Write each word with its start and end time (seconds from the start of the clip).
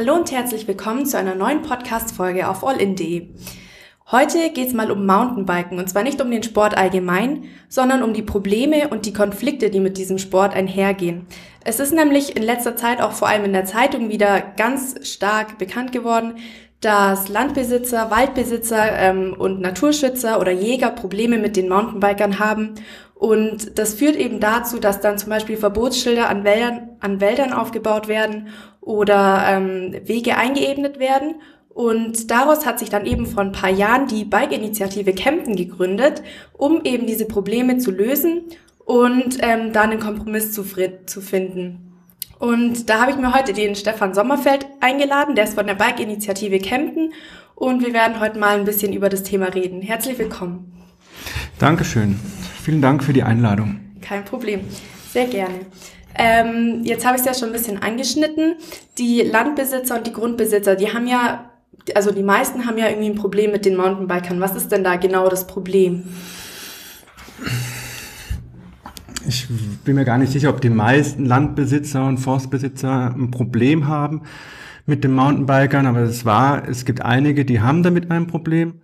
Hallo 0.00 0.14
und 0.14 0.32
herzlich 0.32 0.66
willkommen 0.66 1.04
zu 1.04 1.18
einer 1.18 1.34
neuen 1.34 1.60
Podcast-Folge 1.60 2.48
auf 2.48 2.64
allin.de. 2.64 3.28
Heute 4.10 4.48
geht's 4.48 4.72
mal 4.72 4.90
um 4.90 5.04
Mountainbiken 5.04 5.78
und 5.78 5.90
zwar 5.90 6.04
nicht 6.04 6.22
um 6.22 6.30
den 6.30 6.42
Sport 6.42 6.74
allgemein, 6.74 7.44
sondern 7.68 8.02
um 8.02 8.14
die 8.14 8.22
Probleme 8.22 8.88
und 8.88 9.04
die 9.04 9.12
Konflikte, 9.12 9.68
die 9.68 9.78
mit 9.78 9.98
diesem 9.98 10.16
Sport 10.16 10.54
einhergehen. 10.54 11.26
Es 11.66 11.80
ist 11.80 11.92
nämlich 11.92 12.34
in 12.34 12.42
letzter 12.42 12.76
Zeit 12.76 13.02
auch 13.02 13.12
vor 13.12 13.28
allem 13.28 13.44
in 13.44 13.52
der 13.52 13.66
Zeitung 13.66 14.08
wieder 14.08 14.40
ganz 14.40 15.06
stark 15.06 15.58
bekannt 15.58 15.92
geworden, 15.92 16.36
dass 16.80 17.28
Landbesitzer, 17.28 18.10
Waldbesitzer 18.10 18.98
ähm, 18.98 19.34
und 19.36 19.60
Naturschützer 19.60 20.40
oder 20.40 20.50
Jäger 20.50 20.92
Probleme 20.92 21.36
mit 21.36 21.58
den 21.58 21.68
Mountainbikern 21.68 22.38
haben. 22.38 22.76
Und 23.14 23.78
das 23.78 23.92
führt 23.92 24.16
eben 24.16 24.40
dazu, 24.40 24.78
dass 24.78 25.02
dann 25.02 25.18
zum 25.18 25.28
Beispiel 25.28 25.58
Verbotsschilder 25.58 26.30
an 26.30 26.42
Wäldern, 26.42 26.88
an 27.00 27.20
Wäldern 27.20 27.52
aufgebaut 27.52 28.08
werden 28.08 28.48
oder 28.90 29.44
ähm, 29.46 29.94
Wege 30.04 30.36
eingeebnet 30.36 30.98
werden 30.98 31.36
und 31.68 32.30
daraus 32.30 32.66
hat 32.66 32.80
sich 32.80 32.90
dann 32.90 33.06
eben 33.06 33.26
vor 33.26 33.42
ein 33.42 33.52
paar 33.52 33.70
Jahren 33.70 34.08
die 34.08 34.24
Bike-Initiative 34.24 35.12
Kempten 35.12 35.54
gegründet, 35.54 36.22
um 36.52 36.82
eben 36.84 37.06
diese 37.06 37.26
Probleme 37.26 37.78
zu 37.78 37.92
lösen 37.92 38.42
und 38.84 39.38
ähm, 39.40 39.72
dann 39.72 39.90
einen 39.90 40.00
Kompromiss 40.00 40.52
zu, 40.52 40.64
zu 41.06 41.20
finden. 41.20 41.94
Und 42.40 42.90
da 42.90 43.00
habe 43.00 43.12
ich 43.12 43.18
mir 43.18 43.32
heute 43.32 43.52
den 43.52 43.76
Stefan 43.76 44.14
Sommerfeld 44.14 44.66
eingeladen, 44.80 45.36
der 45.36 45.44
ist 45.44 45.54
von 45.54 45.66
der 45.66 45.74
Bike-Initiative 45.74 46.58
Kempten 46.58 47.12
und 47.54 47.84
wir 47.84 47.92
werden 47.92 48.18
heute 48.18 48.38
mal 48.38 48.58
ein 48.58 48.64
bisschen 48.64 48.92
über 48.92 49.08
das 49.08 49.22
Thema 49.22 49.46
reden. 49.46 49.82
Herzlich 49.82 50.18
willkommen. 50.18 50.72
Dankeschön. 51.58 52.18
Vielen 52.64 52.82
Dank 52.82 53.04
für 53.04 53.12
die 53.12 53.22
Einladung. 53.22 53.78
Kein 54.00 54.24
Problem. 54.24 54.62
Sehr 55.12 55.26
gerne. 55.26 55.66
Ähm, 56.14 56.80
jetzt 56.82 57.06
habe 57.06 57.16
ich 57.16 57.22
es 57.22 57.26
ja 57.26 57.34
schon 57.34 57.50
ein 57.50 57.52
bisschen 57.52 57.82
angeschnitten. 57.82 58.56
Die 58.98 59.22
Landbesitzer 59.22 59.96
und 59.96 60.06
die 60.06 60.12
Grundbesitzer, 60.12 60.76
die 60.76 60.92
haben 60.92 61.06
ja 61.06 61.50
also 61.94 62.12
die 62.12 62.22
meisten 62.22 62.66
haben 62.66 62.78
ja 62.78 62.88
irgendwie 62.88 63.10
ein 63.10 63.14
Problem 63.14 63.52
mit 63.52 63.64
den 63.64 63.76
Mountainbikern. 63.76 64.40
Was 64.40 64.54
ist 64.54 64.70
denn 64.72 64.84
da 64.84 64.96
genau 64.96 65.28
das 65.28 65.46
Problem? 65.46 66.04
Ich 69.26 69.48
bin 69.84 69.94
mir 69.94 70.04
gar 70.04 70.18
nicht 70.18 70.32
sicher, 70.32 70.50
ob 70.50 70.60
die 70.60 70.70
meisten 70.70 71.26
Landbesitzer 71.26 72.04
und 72.04 72.18
Forstbesitzer 72.18 73.14
ein 73.14 73.30
Problem 73.30 73.86
haben 73.86 74.22
mit 74.86 75.04
den 75.04 75.12
Mountainbikern, 75.12 75.86
aber 75.86 76.00
es 76.00 76.24
war, 76.24 76.68
es 76.68 76.84
gibt 76.84 77.02
einige, 77.02 77.44
die 77.44 77.60
haben 77.60 77.82
damit 77.82 78.10
ein 78.10 78.26
Problem. 78.26 78.80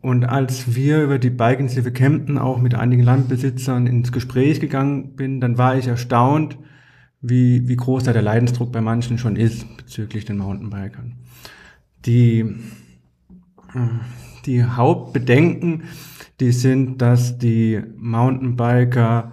Und 0.00 0.24
als 0.24 0.74
wir 0.74 1.02
über 1.02 1.18
die 1.18 1.30
Bike-Initiative 1.30 1.92
Kempten 1.92 2.38
auch 2.38 2.60
mit 2.60 2.74
einigen 2.74 3.02
Landbesitzern 3.02 3.86
ins 3.86 4.12
Gespräch 4.12 4.60
gegangen 4.60 5.16
bin, 5.16 5.40
dann 5.40 5.58
war 5.58 5.76
ich 5.76 5.88
erstaunt, 5.88 6.58
wie, 7.20 7.68
wie 7.68 7.76
groß 7.76 8.04
da 8.04 8.12
der 8.12 8.22
Leidensdruck 8.22 8.70
bei 8.70 8.80
manchen 8.80 9.18
schon 9.18 9.36
ist 9.36 9.76
bezüglich 9.76 10.24
den 10.24 10.38
Mountainbikern. 10.38 11.16
Die, 12.06 12.54
die 14.46 14.64
Hauptbedenken, 14.64 15.82
die 16.38 16.52
sind, 16.52 17.02
dass 17.02 17.38
die 17.38 17.82
Mountainbiker 17.96 19.32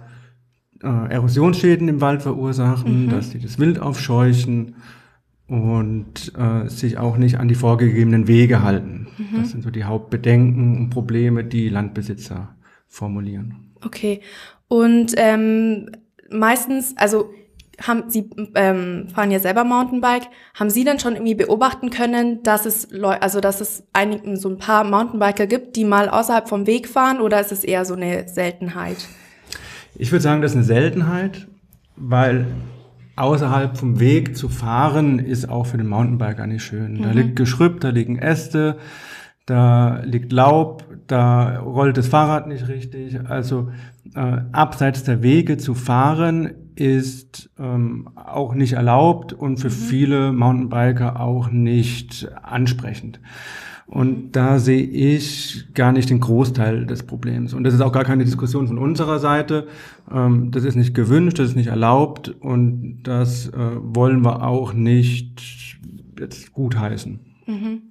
äh, 0.82 1.12
Erosionsschäden 1.12 1.88
im 1.88 2.00
Wald 2.00 2.22
verursachen, 2.22 3.06
mhm. 3.06 3.10
dass 3.10 3.30
sie 3.30 3.38
das 3.38 3.58
Wild 3.58 3.78
aufscheuchen 3.78 4.74
und 5.46 6.32
äh, 6.36 6.68
sich 6.68 6.98
auch 6.98 7.16
nicht 7.16 7.38
an 7.38 7.46
die 7.46 7.54
vorgegebenen 7.54 8.26
Wege 8.26 8.62
halten. 8.62 9.05
Mhm. 9.18 9.38
Das 9.38 9.50
sind 9.50 9.62
so 9.62 9.70
die 9.70 9.84
Hauptbedenken 9.84 10.76
und 10.76 10.90
Probleme, 10.90 11.44
die 11.44 11.68
Landbesitzer 11.68 12.54
formulieren. 12.88 13.72
Okay. 13.84 14.20
Und 14.68 15.14
ähm, 15.16 15.90
meistens, 16.30 16.96
also 16.96 17.30
haben 17.80 18.04
Sie 18.08 18.30
ähm, 18.54 19.08
fahren 19.14 19.30
ja 19.30 19.38
selber 19.38 19.64
Mountainbike. 19.64 20.28
Haben 20.54 20.70
Sie 20.70 20.84
denn 20.84 20.98
schon 20.98 21.14
irgendwie 21.14 21.34
beobachten 21.34 21.90
können, 21.90 22.42
dass 22.42 22.64
es 22.64 22.88
Leu 22.90 23.16
also 23.20 23.40
dass 23.40 23.60
es 23.60 23.84
einigen 23.92 24.36
so 24.36 24.48
ein 24.48 24.58
paar 24.58 24.84
Mountainbiker 24.84 25.46
gibt, 25.46 25.76
die 25.76 25.84
mal 25.84 26.08
außerhalb 26.08 26.48
vom 26.48 26.66
Weg 26.66 26.88
fahren, 26.88 27.20
oder 27.20 27.40
ist 27.40 27.52
es 27.52 27.64
eher 27.64 27.84
so 27.84 27.94
eine 27.94 28.28
Seltenheit? 28.28 28.96
Ich 29.94 30.10
würde 30.12 30.22
sagen, 30.22 30.42
das 30.42 30.52
ist 30.52 30.56
eine 30.56 30.64
Seltenheit, 30.64 31.46
weil 31.96 32.46
außerhalb 33.16 33.76
vom 33.76 33.98
Weg 33.98 34.36
zu 34.36 34.48
fahren 34.48 35.18
ist 35.18 35.48
auch 35.48 35.66
für 35.66 35.78
den 35.78 35.86
Mountainbiker 35.86 36.46
nicht 36.46 36.62
schön. 36.62 36.94
Mhm. 36.94 37.02
Da 37.02 37.10
liegt 37.10 37.36
Geschrüpp, 37.36 37.80
da 37.80 37.88
liegen 37.88 38.18
Äste, 38.18 38.76
da 39.46 40.00
liegt 40.04 40.32
Laub, 40.32 40.84
da 41.06 41.58
rollt 41.60 41.96
das 41.96 42.08
Fahrrad 42.08 42.46
nicht 42.46 42.68
richtig. 42.68 43.18
Also 43.28 43.70
äh, 44.14 44.38
abseits 44.52 45.04
der 45.04 45.22
Wege 45.22 45.56
zu 45.56 45.74
fahren 45.74 46.50
ist 46.74 47.50
ähm, 47.58 48.10
auch 48.16 48.54
nicht 48.54 48.74
erlaubt 48.74 49.32
und 49.32 49.58
für 49.58 49.68
mhm. 49.68 49.72
viele 49.72 50.32
Mountainbiker 50.32 51.20
auch 51.20 51.50
nicht 51.50 52.28
ansprechend. 52.42 53.20
Und 53.86 54.32
da 54.32 54.58
sehe 54.58 54.82
ich 54.82 55.72
gar 55.72 55.92
nicht 55.92 56.10
den 56.10 56.18
Großteil 56.18 56.86
des 56.86 57.04
Problems. 57.04 57.54
Und 57.54 57.62
das 57.62 57.72
ist 57.72 57.80
auch 57.80 57.92
gar 57.92 58.04
keine 58.04 58.24
Diskussion 58.24 58.66
von 58.66 58.78
unserer 58.78 59.20
Seite. 59.20 59.68
Ähm, 60.12 60.50
das 60.50 60.64
ist 60.64 60.74
nicht 60.74 60.92
gewünscht, 60.92 61.38
das 61.38 61.50
ist 61.50 61.56
nicht 61.56 61.68
erlaubt 61.68 62.28
und 62.40 63.04
das 63.04 63.48
äh, 63.48 63.54
wollen 63.54 64.24
wir 64.24 64.42
auch 64.42 64.72
nicht 64.72 65.78
jetzt 66.18 66.52
gutheißen. 66.52 67.20
Mhm. 67.46 67.82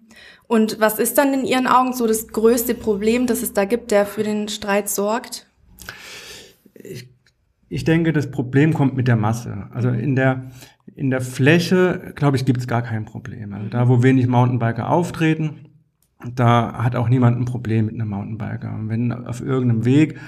Und 0.47 0.79
was 0.79 0.99
ist 0.99 1.17
dann 1.17 1.33
in 1.33 1.45
Ihren 1.45 1.65
Augen 1.65 1.93
so 1.93 2.07
das 2.07 2.27
größte 2.27 2.75
Problem, 2.75 3.25
das 3.25 3.41
es 3.41 3.53
da 3.53 3.65
gibt, 3.65 3.91
der 3.91 4.05
für 4.05 4.23
den 4.23 4.49
Streit 4.49 4.89
sorgt? 4.89 5.47
Ich, 6.73 7.07
ich 7.69 7.83
denke, 7.85 8.11
das 8.11 8.29
Problem 8.29 8.73
kommt 8.73 8.95
mit 8.95 9.07
der 9.07 9.15
Masse. 9.15 9.69
Also 9.71 9.89
in 9.89 10.15
der, 10.15 10.51
in 10.93 11.09
der 11.09 11.21
Fläche, 11.21 12.11
glaube 12.15 12.35
ich, 12.35 12.45
gibt 12.45 12.59
es 12.59 12.67
gar 12.67 12.81
kein 12.81 13.05
Problem. 13.05 13.53
Also 13.53 13.69
da, 13.69 13.87
wo 13.87 14.03
wenig 14.03 14.27
Mountainbiker 14.27 14.89
auftreten, 14.89 15.74
da 16.23 16.83
hat 16.83 16.95
auch 16.95 17.09
niemand 17.09 17.39
ein 17.39 17.45
Problem 17.45 17.85
mit 17.85 17.95
einem 17.95 18.09
Mountainbiker. 18.09 18.73
Wenn 18.83 19.11
auf 19.11 19.41
irgendeinem 19.41 19.85
Weg 19.85 20.19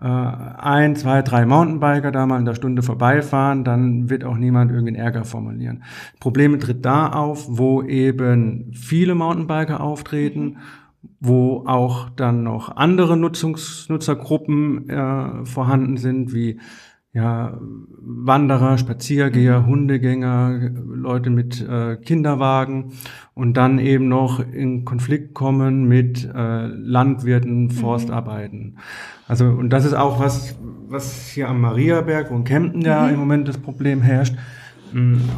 äh, 0.00 0.06
ein, 0.06 0.96
zwei, 0.96 1.22
drei 1.22 1.46
Mountainbiker 1.46 2.12
da 2.12 2.26
mal 2.26 2.38
in 2.38 2.44
der 2.44 2.54
Stunde 2.54 2.82
vorbeifahren, 2.82 3.64
dann 3.64 4.10
wird 4.10 4.24
auch 4.24 4.36
niemand 4.36 4.70
irgendwie 4.70 4.94
einen 4.96 5.04
Ärger 5.04 5.24
formulieren. 5.24 5.84
Probleme 6.20 6.58
tritt 6.58 6.84
da 6.84 7.08
auf, 7.08 7.46
wo 7.48 7.82
eben 7.82 8.72
viele 8.72 9.14
Mountainbiker 9.14 9.80
auftreten, 9.80 10.58
wo 11.20 11.64
auch 11.66 12.10
dann 12.10 12.42
noch 12.42 12.76
andere 12.76 13.16
Nutzungs 13.16 13.88
Nutzergruppen 13.88 14.88
äh, 14.88 15.44
vorhanden 15.44 15.96
sind, 15.96 16.32
wie 16.32 16.60
ja, 17.14 17.58
Wanderer, 17.60 18.78
Spaziergeher, 18.78 19.60
mhm. 19.60 19.66
Hundegänger, 19.66 20.70
Leute 20.86 21.28
mit 21.28 21.60
äh, 21.60 21.96
Kinderwagen 21.96 22.92
und 23.34 23.56
dann 23.56 23.78
eben 23.78 24.08
noch 24.08 24.40
in 24.40 24.84
Konflikt 24.86 25.34
kommen 25.34 25.86
mit 25.86 26.24
äh, 26.24 26.66
Landwirten, 26.66 27.64
mhm. 27.64 27.70
Forstarbeiten. 27.70 28.78
Also, 29.28 29.46
und 29.46 29.70
das 29.70 29.84
ist 29.84 29.94
auch 29.94 30.20
was, 30.20 30.56
was 30.88 31.28
hier 31.28 31.48
am 31.48 31.60
Mariaberg, 31.60 32.30
wo 32.30 32.36
in 32.36 32.44
Kempten 32.44 32.80
ja 32.80 33.06
mhm. 33.06 33.14
im 33.14 33.20
Moment 33.20 33.48
das 33.48 33.58
Problem 33.58 34.00
herrscht, 34.00 34.34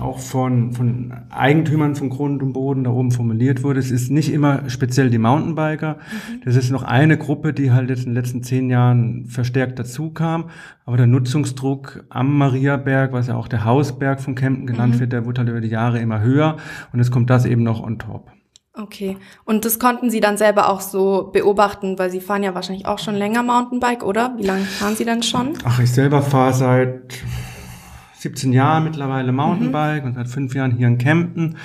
auch 0.01 0.19
von, 0.19 0.73
von 0.73 1.13
Eigentümern 1.31 1.95
von 1.95 2.11
Grund 2.11 2.43
und 2.43 2.53
Boden 2.53 2.85
da 2.85 2.91
oben 2.91 3.11
formuliert 3.11 3.63
wurde. 3.63 3.81
Es 3.81 3.91
ist 3.91 4.11
nicht 4.11 4.33
immer 4.33 4.69
speziell 4.69 5.11
die 5.11 5.19
Mountainbiker. 5.19 5.95
Mhm. 5.95 6.41
Das 6.45 6.57
ist 6.57 6.71
noch 6.71 6.83
eine 6.83 7.17
Gruppe, 7.17 7.53
die 7.53 7.73
halt 7.73 7.91
jetzt 7.91 8.01
in 8.01 8.11
den 8.11 8.15
letzten 8.15 8.43
zehn 8.43 8.71
Jahren 8.71 9.27
verstärkt 9.27 9.79
dazu 9.79 10.11
kam. 10.11 10.51
Aber 10.85 10.97
der 10.97 11.07
Nutzungsdruck 11.07 12.05
am 12.09 12.37
Mariaberg, 12.37 13.13
was 13.13 13.29
ja 13.29 13.37
auch 13.37 13.49
der 13.49 13.65
Hausberg 13.65 14.21
von 14.21 14.35
Kempten 14.35 14.67
genannt 14.67 14.97
mhm. 14.97 15.01
wird, 15.01 15.13
der 15.13 15.25
wurde 15.25 15.41
halt 15.41 15.51
über 15.51 15.61
die 15.61 15.69
Jahre 15.69 15.99
immer 15.99 16.21
höher. 16.21 16.57
Und 16.93 16.99
jetzt 16.99 17.11
kommt 17.11 17.31
das 17.31 17.45
eben 17.45 17.63
noch 17.63 17.83
on 17.83 17.99
top. 17.99 18.31
Okay. 18.77 19.17
Und 19.45 19.65
das 19.65 19.79
konnten 19.79 20.11
Sie 20.11 20.19
dann 20.19 20.37
selber 20.37 20.69
auch 20.69 20.81
so 20.81 21.31
beobachten, 21.33 21.97
weil 21.97 22.11
Sie 22.11 22.21
fahren 22.21 22.43
ja 22.43 22.57
wahrscheinlich 22.57 22.87
auch 22.87 22.99
schon 22.99 23.15
länger 23.15 23.45
Mountainbike, 23.45 24.03
oder? 24.03 24.35
Wie 24.37 24.43
lange 24.43 24.65
fahren 24.65 24.97
Sie 24.97 25.05
dann 25.05 25.23
schon? 25.23 25.53
Ach, 25.65 25.79
ich 25.79 25.93
selber 25.93 26.23
fahre 26.23 26.53
seit 26.53 27.23
17 28.25 28.53
Jahren 28.53 28.85
mittlerweile 28.85 29.33
Mountainbike 29.33 30.03
mhm. 30.03 30.09
und 30.09 30.15
seit 30.17 30.29
fünf 30.29 30.55
Jahren 30.55 30.73
hier 30.73 30.89
in 30.89 30.99
Kempten. 30.99 31.57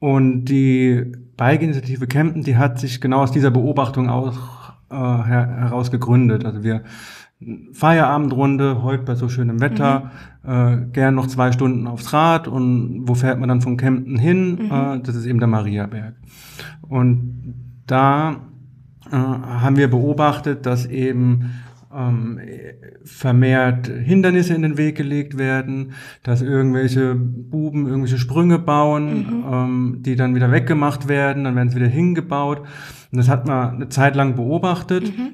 Und 0.00 0.46
die 0.46 1.12
Bike-Initiative 1.36 2.06
Kempten, 2.06 2.42
die 2.42 2.56
hat 2.56 2.80
sich 2.80 3.00
genau 3.00 3.22
aus 3.22 3.32
dieser 3.32 3.50
Beobachtung 3.50 4.08
auch 4.08 4.34
äh, 4.90 4.94
heraus 4.94 5.90
gegründet. 5.90 6.44
Also 6.44 6.64
wir 6.64 6.82
Feierabendrunde, 7.72 8.82
heute 8.82 9.04
bei 9.04 9.14
so 9.14 9.28
schönem 9.28 9.60
Wetter, 9.60 10.10
mhm. 10.42 10.50
äh, 10.50 10.86
gern 10.92 11.14
noch 11.14 11.26
zwei 11.26 11.52
Stunden 11.52 11.86
aufs 11.86 12.12
Rad 12.12 12.48
und 12.48 13.08
wo 13.08 13.14
fährt 13.14 13.38
man 13.38 13.48
dann 13.48 13.62
von 13.62 13.76
Kempten 13.76 14.18
hin? 14.18 14.58
Mhm. 14.66 14.70
Äh, 14.70 15.00
das 15.00 15.14
ist 15.14 15.26
eben 15.26 15.38
der 15.38 15.48
Mariaberg. 15.48 16.14
Und 16.82 17.54
da 17.86 18.36
äh, 19.10 19.16
haben 19.16 19.76
wir 19.76 19.88
beobachtet, 19.88 20.66
dass 20.66 20.84
eben 20.86 21.50
ähm, 21.94 22.40
vermehrt 23.04 23.88
Hindernisse 23.88 24.54
in 24.54 24.62
den 24.62 24.76
Weg 24.76 24.96
gelegt 24.96 25.38
werden, 25.38 25.92
dass 26.22 26.42
irgendwelche 26.42 27.14
Buben 27.14 27.86
irgendwelche 27.86 28.18
Sprünge 28.18 28.58
bauen, 28.58 29.16
mhm. 29.16 29.44
ähm, 29.52 29.96
die 30.00 30.16
dann 30.16 30.34
wieder 30.34 30.52
weggemacht 30.52 31.08
werden, 31.08 31.44
dann 31.44 31.56
werden 31.56 31.70
sie 31.70 31.76
wieder 31.76 31.88
hingebaut. 31.88 32.60
Und 32.60 33.18
das 33.18 33.28
hat 33.28 33.46
man 33.46 33.74
eine 33.74 33.88
Zeit 33.88 34.14
lang 34.14 34.36
beobachtet 34.36 35.16
mhm. 35.16 35.32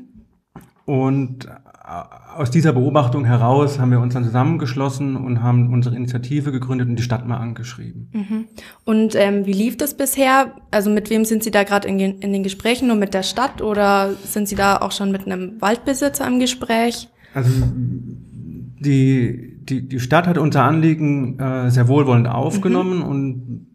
und 0.87 1.49
aus 1.87 2.51
dieser 2.51 2.73
Beobachtung 2.73 3.25
heraus 3.25 3.79
haben 3.79 3.93
wir 3.93 4.01
uns 4.01 4.15
dann 4.15 4.25
zusammengeschlossen 4.25 5.15
und 5.15 5.41
haben 5.43 5.73
unsere 5.73 5.95
Initiative 5.95 6.51
gegründet 6.51 6.89
und 6.89 6.97
die 6.97 7.03
Stadt 7.03 7.29
mal 7.29 7.37
angeschrieben. 7.37 8.09
Mhm. 8.13 8.45
Und 8.85 9.15
ähm, 9.15 9.47
wie 9.47 9.53
lief 9.53 9.77
das 9.77 9.97
bisher? 9.97 10.53
Also 10.73 10.91
mit 10.91 11.11
wem 11.11 11.25
sind 11.25 11.45
Sie 11.45 11.53
da 11.53 11.63
gerade 11.63 11.87
in, 11.87 12.01
in, 12.01 12.33
den 12.33 12.43
Gesprächen? 12.43 12.89
Nur 12.89 12.97
mit 12.97 13.15
der 13.15 13.23
Stadt 13.23 13.63
oder 13.63 14.15
sind 14.25 14.49
Sie 14.49 14.57
da 14.57 14.79
auch 14.79 14.91
schon 14.91 15.13
mit 15.13 15.27
einem 15.27 15.61
Waldbesitzer 15.61 16.27
im 16.27 16.41
Gespräch? 16.41 17.09
Also 17.35 17.51
die, 18.81 19.57
die, 19.63 19.89
die 19.89 20.01
Stadt 20.01 20.27
hat 20.27 20.39
unser 20.39 20.65
Anliegen 20.65 21.39
äh, 21.39 21.71
sehr 21.71 21.87
wohlwollend 21.87 22.27
aufgenommen 22.27 22.99
mhm. 22.99 23.05
und 23.05 23.67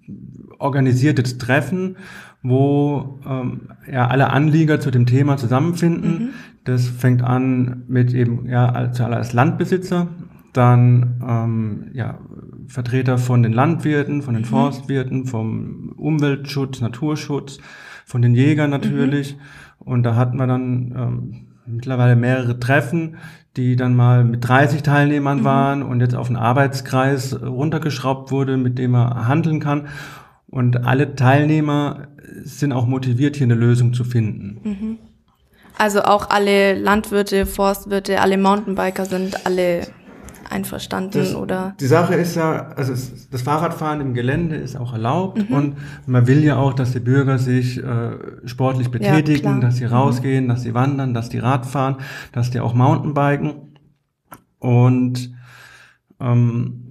organisiert 0.59 1.17
jetzt 1.17 1.39
Treffen, 1.39 1.95
wo 2.43 3.19
ähm, 3.25 3.69
ja, 3.91 4.07
alle 4.07 4.31
Anlieger 4.31 4.79
zu 4.79 4.91
dem 4.91 5.05
Thema 5.05 5.37
zusammenfinden. 5.37 6.11
Mhm. 6.11 6.29
Das 6.63 6.87
fängt 6.87 7.23
an 7.23 7.83
mit 7.87 8.13
eben 8.13 8.47
ja 8.47 8.91
zuallererst 8.91 9.33
Landbesitzer, 9.33 10.07
dann 10.53 11.21
ähm, 11.27 11.89
ja, 11.93 12.19
Vertreter 12.67 13.17
von 13.17 13.43
den 13.43 13.53
Landwirten, 13.53 14.21
von 14.21 14.33
den 14.33 14.43
mhm. 14.43 14.47
Forstwirten, 14.47 15.25
vom 15.25 15.93
Umweltschutz, 15.97 16.81
Naturschutz, 16.81 17.59
von 18.05 18.21
den 18.21 18.35
Jägern 18.35 18.69
natürlich. 18.69 19.35
Mhm. 19.35 19.39
Und 19.79 20.03
da 20.03 20.15
hatten 20.15 20.37
wir 20.37 20.47
dann 20.47 20.93
ähm, 20.95 21.47
mittlerweile 21.65 22.15
mehrere 22.15 22.59
Treffen, 22.59 23.17
die 23.57 23.75
dann 23.75 23.95
mal 23.95 24.23
mit 24.23 24.47
30 24.47 24.83
Teilnehmern 24.83 25.39
mhm. 25.39 25.43
waren 25.43 25.83
und 25.83 25.99
jetzt 25.99 26.15
auf 26.15 26.27
einen 26.27 26.37
Arbeitskreis 26.37 27.41
runtergeschraubt 27.41 28.31
wurde, 28.31 28.57
mit 28.57 28.77
dem 28.77 28.93
er 28.93 29.27
handeln 29.27 29.59
kann. 29.59 29.87
Und 30.47 30.85
alle 30.85 31.15
Teilnehmer 31.15 32.07
sind 32.43 32.71
auch 32.71 32.85
motiviert, 32.85 33.35
hier 33.35 33.47
eine 33.47 33.55
Lösung 33.55 33.93
zu 33.93 34.03
finden. 34.03 34.59
Mhm. 34.63 34.97
Also 35.77 36.03
auch 36.03 36.29
alle 36.29 36.75
Landwirte, 36.75 37.45
Forstwirte, 37.45 38.21
alle 38.21 38.37
Mountainbiker 38.37 39.05
sind 39.05 39.45
alle 39.45 39.87
einverstanden 40.51 41.19
das, 41.19 41.35
oder? 41.35 41.75
Die 41.79 41.87
Sache 41.87 42.15
ist 42.15 42.35
ja, 42.35 42.69
also 42.75 42.93
das 43.31 43.41
Fahrradfahren 43.41 44.01
im 44.01 44.13
Gelände 44.13 44.57
ist 44.57 44.75
auch 44.75 44.93
erlaubt 44.93 45.49
mhm. 45.49 45.55
und 45.55 45.77
man 46.05 46.27
will 46.27 46.43
ja 46.43 46.57
auch, 46.57 46.73
dass 46.73 46.91
die 46.91 46.99
Bürger 46.99 47.39
sich 47.39 47.81
äh, 47.81 48.11
sportlich 48.45 48.91
betätigen, 48.91 49.55
ja, 49.55 49.59
dass 49.59 49.77
sie 49.77 49.85
mhm. 49.85 49.93
rausgehen, 49.93 50.45
mhm. 50.45 50.49
dass 50.49 50.63
sie 50.63 50.73
wandern, 50.73 51.13
dass 51.13 51.29
die 51.29 51.39
Rad 51.39 51.65
fahren, 51.65 51.97
dass 52.33 52.51
die 52.51 52.59
auch 52.59 52.73
Mountainbiken 52.73 53.77
und 54.59 55.33
ähm, 56.19 56.90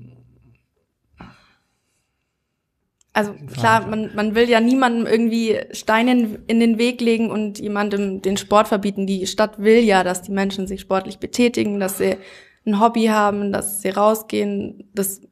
also 3.13 3.35
klar, 3.53 3.87
man, 3.89 4.15
man 4.15 4.35
will 4.35 4.49
ja 4.49 4.61
niemandem 4.61 5.07
irgendwie 5.07 5.59
Steine 5.73 6.39
in 6.47 6.61
den 6.61 6.79
Weg 6.79 7.01
legen 7.01 7.31
und 7.31 7.59
jemandem 7.59 8.23
den 8.23 8.37
Sport 8.37 8.69
verbieten. 8.69 9.07
Die 9.07 9.27
Stadt 9.27 9.59
will 9.59 9.81
ja, 9.81 10.05
dass 10.05 10.23
die 10.23 10.33
Menschen 10.33 10.67
sich 10.67 10.81
sportlich 10.81 11.19
betätigen, 11.19 11.81
dass 11.81 11.99
sie 11.99 12.17
ein 12.67 12.81
Hobby 12.81 13.07
haben, 13.07 13.53
dass 13.53 13.83
sie 13.83 13.89
rausgehen. 13.89 14.85
Das 14.95 15.23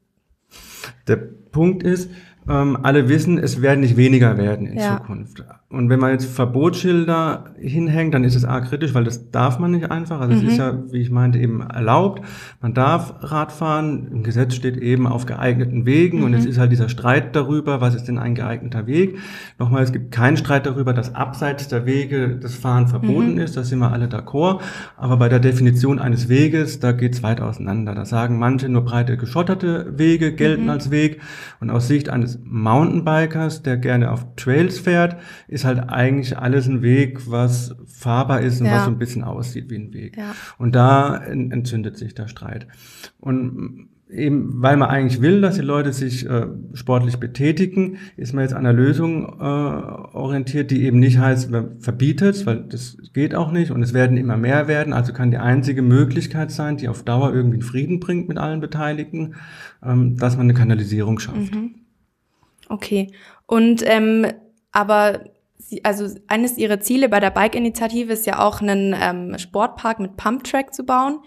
Der 1.07 1.15
Punkt 1.15 1.83
ist, 1.83 2.09
ähm, 2.49 2.77
alle 2.83 3.07
wissen, 3.07 3.37
es 3.37 3.61
werden 3.61 3.81
nicht 3.81 3.95
weniger 3.95 4.37
werden 4.37 4.67
in 4.67 4.77
ja. 4.77 4.97
Zukunft. 4.97 5.43
Und 5.71 5.87
wenn 5.89 5.99
man 5.99 6.09
jetzt 6.09 6.25
Verbotsschilder 6.25 7.53
hinhängt, 7.59 8.15
dann 8.15 8.23
ist 8.23 8.33
es 8.33 8.43
arg 8.43 8.69
kritisch, 8.69 8.95
weil 8.95 9.03
das 9.03 9.29
darf 9.29 9.59
man 9.59 9.69
nicht 9.69 9.91
einfach. 9.91 10.19
Also 10.19 10.33
mhm. 10.33 10.39
es 10.39 10.53
ist 10.53 10.57
ja, 10.57 10.79
wie 10.91 10.97
ich 10.97 11.11
meinte, 11.11 11.37
eben 11.37 11.61
erlaubt. 11.61 12.25
Man 12.59 12.73
darf 12.73 13.13
Radfahren. 13.19 14.07
Im 14.11 14.23
Gesetz 14.23 14.55
steht 14.55 14.77
eben 14.77 15.05
auf 15.05 15.27
geeigneten 15.27 15.85
Wegen. 15.85 16.19
Mhm. 16.19 16.23
Und 16.23 16.33
es 16.33 16.45
ist 16.45 16.57
halt 16.57 16.71
dieser 16.71 16.89
Streit 16.89 17.35
darüber, 17.35 17.81
was 17.81 17.93
ist 17.93 18.05
denn 18.05 18.17
ein 18.17 18.33
geeigneter 18.33 18.87
Weg. 18.87 19.19
Nochmal, 19.59 19.83
es 19.83 19.91
gibt 19.91 20.11
keinen 20.11 20.37
Streit 20.37 20.65
darüber, 20.65 20.91
dass 20.91 21.13
abseits 21.13 21.67
der 21.67 21.85
Wege 21.85 22.39
das 22.41 22.55
Fahren 22.55 22.87
verboten 22.87 23.33
mhm. 23.33 23.41
ist. 23.41 23.55
Da 23.55 23.63
sind 23.63 23.77
wir 23.77 23.91
alle 23.91 24.07
d'accord. 24.07 24.61
Aber 24.97 25.17
bei 25.17 25.29
der 25.29 25.39
Definition 25.39 25.99
eines 25.99 26.29
Weges, 26.29 26.79
da 26.79 26.93
geht 26.93 27.13
es 27.13 27.21
weit 27.21 27.41
auseinander. 27.41 27.93
Da 27.93 28.05
sagen 28.05 28.39
manche 28.39 28.69
nur 28.69 28.83
breite 28.85 29.17
geschotterte 29.17 29.93
Wege 29.99 30.33
gelten 30.33 30.63
mhm. 30.63 30.69
als 30.71 30.89
Weg. 30.89 31.21
Und 31.59 31.69
aus 31.69 31.87
Sicht 31.87 32.09
eines 32.09 32.39
Mountainbikers, 32.43 33.61
der 33.61 33.77
gerne 33.77 34.11
auf 34.11 34.25
Trails 34.35 34.79
fährt, 34.79 35.17
ist 35.47 35.58
halt 35.65 35.89
eigentlich 35.89 36.37
alles 36.37 36.67
ein 36.67 36.81
Weg, 36.81 37.29
was 37.29 37.75
fahrbar 37.87 38.41
ist 38.41 38.61
und 38.61 38.67
ja. 38.67 38.77
was 38.77 38.85
so 38.85 38.91
ein 38.91 38.97
bisschen 38.97 39.23
aussieht 39.23 39.69
wie 39.69 39.77
ein 39.77 39.93
Weg. 39.93 40.17
Ja. 40.17 40.35
Und 40.57 40.75
da 40.75 41.17
entzündet 41.17 41.97
sich 41.97 42.15
der 42.15 42.27
Streit. 42.27 42.67
Und 43.19 43.89
eben, 44.09 44.61
weil 44.61 44.75
man 44.77 44.89
eigentlich 44.89 45.21
will, 45.21 45.41
dass 45.41 45.55
die 45.55 45.61
Leute 45.61 45.93
sich 45.93 46.27
äh, 46.27 46.47
sportlich 46.73 47.17
betätigen, 47.17 47.97
ist 48.17 48.33
man 48.33 48.43
jetzt 48.43 48.53
an 48.53 48.65
einer 48.65 48.73
Lösung 48.73 49.25
äh, 49.39 49.43
orientiert, 49.43 50.71
die 50.71 50.83
eben 50.83 50.99
nicht 50.99 51.19
heißt, 51.19 51.51
man 51.51 51.79
verbietet, 51.79 52.45
weil 52.45 52.63
das 52.63 52.97
geht 53.13 53.35
auch 53.35 53.51
nicht 53.51 53.71
und 53.71 53.83
es 53.83 53.93
werden 53.93 54.17
immer 54.17 54.37
mehr 54.37 54.67
werden. 54.67 54.93
Also 54.93 55.13
kann 55.13 55.31
die 55.31 55.37
einzige 55.37 55.81
Möglichkeit 55.81 56.51
sein, 56.51 56.77
die 56.77 56.89
auf 56.89 57.03
Dauer 57.03 57.33
irgendwie 57.33 57.57
einen 57.57 57.63
Frieden 57.63 57.99
bringt 57.99 58.27
mit 58.27 58.37
allen 58.37 58.61
Beteiligten, 58.61 59.35
ähm, 59.83 60.17
dass 60.17 60.37
man 60.37 60.47
eine 60.47 60.55
Kanalisierung 60.55 61.19
schafft. 61.19 61.53
Mhm. 61.53 61.75
Okay. 62.67 63.11
Und 63.45 63.83
ähm, 63.85 64.25
aber 64.71 65.21
sie, 65.59 65.85
also 65.85 66.07
eines 66.27 66.57
ihrer 66.57 66.79
Ziele 66.79 67.09
bei 67.09 67.19
der 67.19 67.29
Bike-Initiative 67.29 68.11
ist 68.11 68.25
ja 68.25 68.39
auch 68.39 68.61
einen 68.61 68.95
ähm, 68.99 69.37
Sportpark 69.37 69.99
mit 69.99 70.17
Pumptrack 70.17 70.73
zu 70.73 70.83
bauen. 70.85 71.19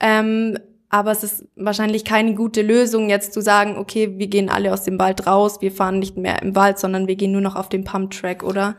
Ähm, 0.00 0.56
aber 0.88 1.12
es 1.12 1.22
ist 1.22 1.46
wahrscheinlich 1.54 2.04
keine 2.04 2.34
gute 2.34 2.62
Lösung, 2.62 3.10
jetzt 3.10 3.32
zu 3.32 3.40
sagen, 3.40 3.76
okay, 3.76 4.18
wir 4.18 4.26
gehen 4.26 4.48
alle 4.48 4.72
aus 4.72 4.82
dem 4.82 4.98
Wald 4.98 5.26
raus, 5.26 5.60
wir 5.60 5.70
fahren 5.70 6.00
nicht 6.00 6.16
mehr 6.16 6.42
im 6.42 6.56
Wald, 6.56 6.80
sondern 6.80 7.06
wir 7.06 7.14
gehen 7.14 7.30
nur 7.30 7.40
noch 7.40 7.54
auf 7.54 7.68
den 7.68 7.84
Pumptrack, 7.84 8.42
oder? 8.42 8.74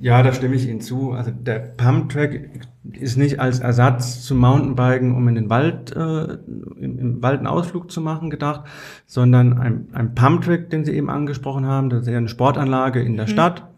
Ja, 0.00 0.22
da 0.22 0.32
stimme 0.32 0.56
ich 0.56 0.66
Ihnen 0.66 0.80
zu. 0.80 1.12
Also 1.12 1.30
der 1.30 1.58
Pumptrack 1.58 2.68
ist 2.92 3.18
nicht 3.18 3.38
als 3.38 3.60
Ersatz 3.60 4.22
zum 4.22 4.38
Mountainbiken, 4.38 5.14
um 5.14 5.28
in 5.28 5.34
den 5.34 5.50
Wald, 5.50 5.94
äh, 5.94 6.38
im, 6.78 6.98
im 6.98 7.22
Wald 7.22 7.38
einen 7.38 7.46
Ausflug 7.46 7.90
zu 7.90 8.00
machen, 8.00 8.30
gedacht, 8.30 8.62
sondern 9.06 9.58
ein, 9.58 9.88
ein 9.92 10.14
Pumptrack, 10.14 10.70
den 10.70 10.84
Sie 10.84 10.92
eben 10.92 11.10
angesprochen 11.10 11.66
haben, 11.66 11.90
das 11.90 12.02
ist 12.02 12.08
ja 12.08 12.16
eine 12.16 12.28
Sportanlage 12.28 13.02
in 13.02 13.16
der 13.16 13.26
mhm. 13.26 13.30
Stadt, 13.30 13.69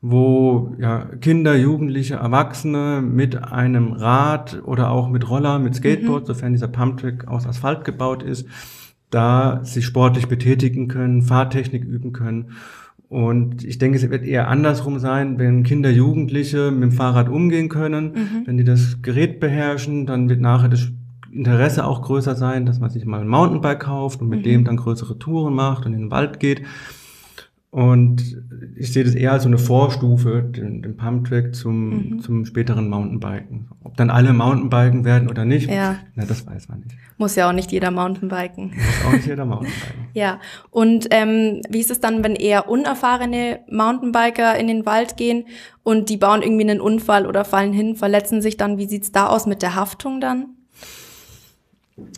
wo 0.00 0.74
ja, 0.78 1.06
Kinder, 1.20 1.56
Jugendliche, 1.56 2.16
Erwachsene 2.16 3.02
mit 3.02 3.42
einem 3.42 3.92
Rad 3.92 4.62
oder 4.64 4.90
auch 4.90 5.08
mit 5.08 5.28
Roller, 5.28 5.58
mit 5.58 5.74
Skateboard, 5.74 6.22
mhm. 6.22 6.26
sofern 6.26 6.52
dieser 6.52 6.68
Pumptrack 6.68 7.26
aus 7.28 7.46
Asphalt 7.46 7.84
gebaut 7.84 8.22
ist, 8.22 8.46
da 9.10 9.60
sich 9.64 9.84
sportlich 9.84 10.28
betätigen 10.28 10.88
können, 10.88 11.22
Fahrtechnik 11.22 11.84
üben 11.84 12.12
können. 12.12 12.52
Und 13.08 13.64
ich 13.64 13.78
denke, 13.78 13.98
es 13.98 14.10
wird 14.10 14.24
eher 14.24 14.48
andersrum 14.48 14.98
sein, 14.98 15.38
wenn 15.38 15.62
Kinder, 15.62 15.90
Jugendliche 15.90 16.72
mit 16.72 16.82
dem 16.82 16.92
Fahrrad 16.92 17.28
umgehen 17.28 17.68
können, 17.68 18.06
mhm. 18.06 18.46
wenn 18.46 18.56
die 18.56 18.64
das 18.64 19.00
Gerät 19.00 19.38
beherrschen, 19.38 20.06
dann 20.06 20.28
wird 20.28 20.40
nachher 20.40 20.68
das 20.68 20.90
Interesse 21.30 21.84
auch 21.84 22.02
größer 22.02 22.34
sein, 22.34 22.66
dass 22.66 22.80
man 22.80 22.90
sich 22.90 23.04
mal 23.04 23.20
ein 23.20 23.28
Mountainbike 23.28 23.80
kauft 23.80 24.20
und 24.22 24.28
mit 24.28 24.40
mhm. 24.40 24.44
dem 24.44 24.64
dann 24.64 24.76
größere 24.76 25.18
Touren 25.18 25.54
macht 25.54 25.86
und 25.86 25.92
in 25.92 26.00
den 26.00 26.10
Wald 26.10 26.40
geht. 26.40 26.62
Und 27.76 28.42
ich 28.74 28.90
sehe 28.90 29.04
das 29.04 29.14
eher 29.14 29.32
als 29.32 29.42
so 29.42 29.50
eine 29.50 29.58
Vorstufe, 29.58 30.42
den, 30.42 30.80
den 30.80 30.96
Pumptrack 30.96 31.54
zum, 31.54 31.90
mhm. 31.90 32.20
zum 32.20 32.46
späteren 32.46 32.88
Mountainbiken. 32.88 33.68
Ob 33.84 33.98
dann 33.98 34.08
alle 34.08 34.32
Mountainbiken 34.32 35.04
werden 35.04 35.28
oder 35.28 35.44
nicht, 35.44 35.68
ja. 35.68 35.96
na, 36.14 36.24
das 36.24 36.46
weiß 36.46 36.70
man 36.70 36.80
nicht. 36.80 36.96
Muss 37.18 37.36
ja 37.36 37.50
auch 37.50 37.52
nicht 37.52 37.70
jeder 37.72 37.90
Mountainbiken. 37.90 38.70
Muss 38.70 39.06
auch 39.06 39.12
nicht 39.12 39.26
jeder 39.26 39.44
Mountainbiken. 39.44 40.06
ja, 40.14 40.40
und 40.70 41.08
ähm, 41.10 41.60
wie 41.68 41.80
ist 41.80 41.90
es 41.90 42.00
dann, 42.00 42.24
wenn 42.24 42.34
eher 42.34 42.70
unerfahrene 42.70 43.58
Mountainbiker 43.70 44.58
in 44.58 44.68
den 44.68 44.86
Wald 44.86 45.18
gehen 45.18 45.44
und 45.82 46.08
die 46.08 46.16
bauen 46.16 46.40
irgendwie 46.40 46.70
einen 46.70 46.80
Unfall 46.80 47.26
oder 47.26 47.44
fallen 47.44 47.74
hin, 47.74 47.94
verletzen 47.94 48.40
sich 48.40 48.56
dann? 48.56 48.78
Wie 48.78 48.86
sieht's 48.86 49.12
da 49.12 49.26
aus 49.26 49.44
mit 49.44 49.60
der 49.60 49.74
Haftung 49.74 50.22
dann? 50.22 50.55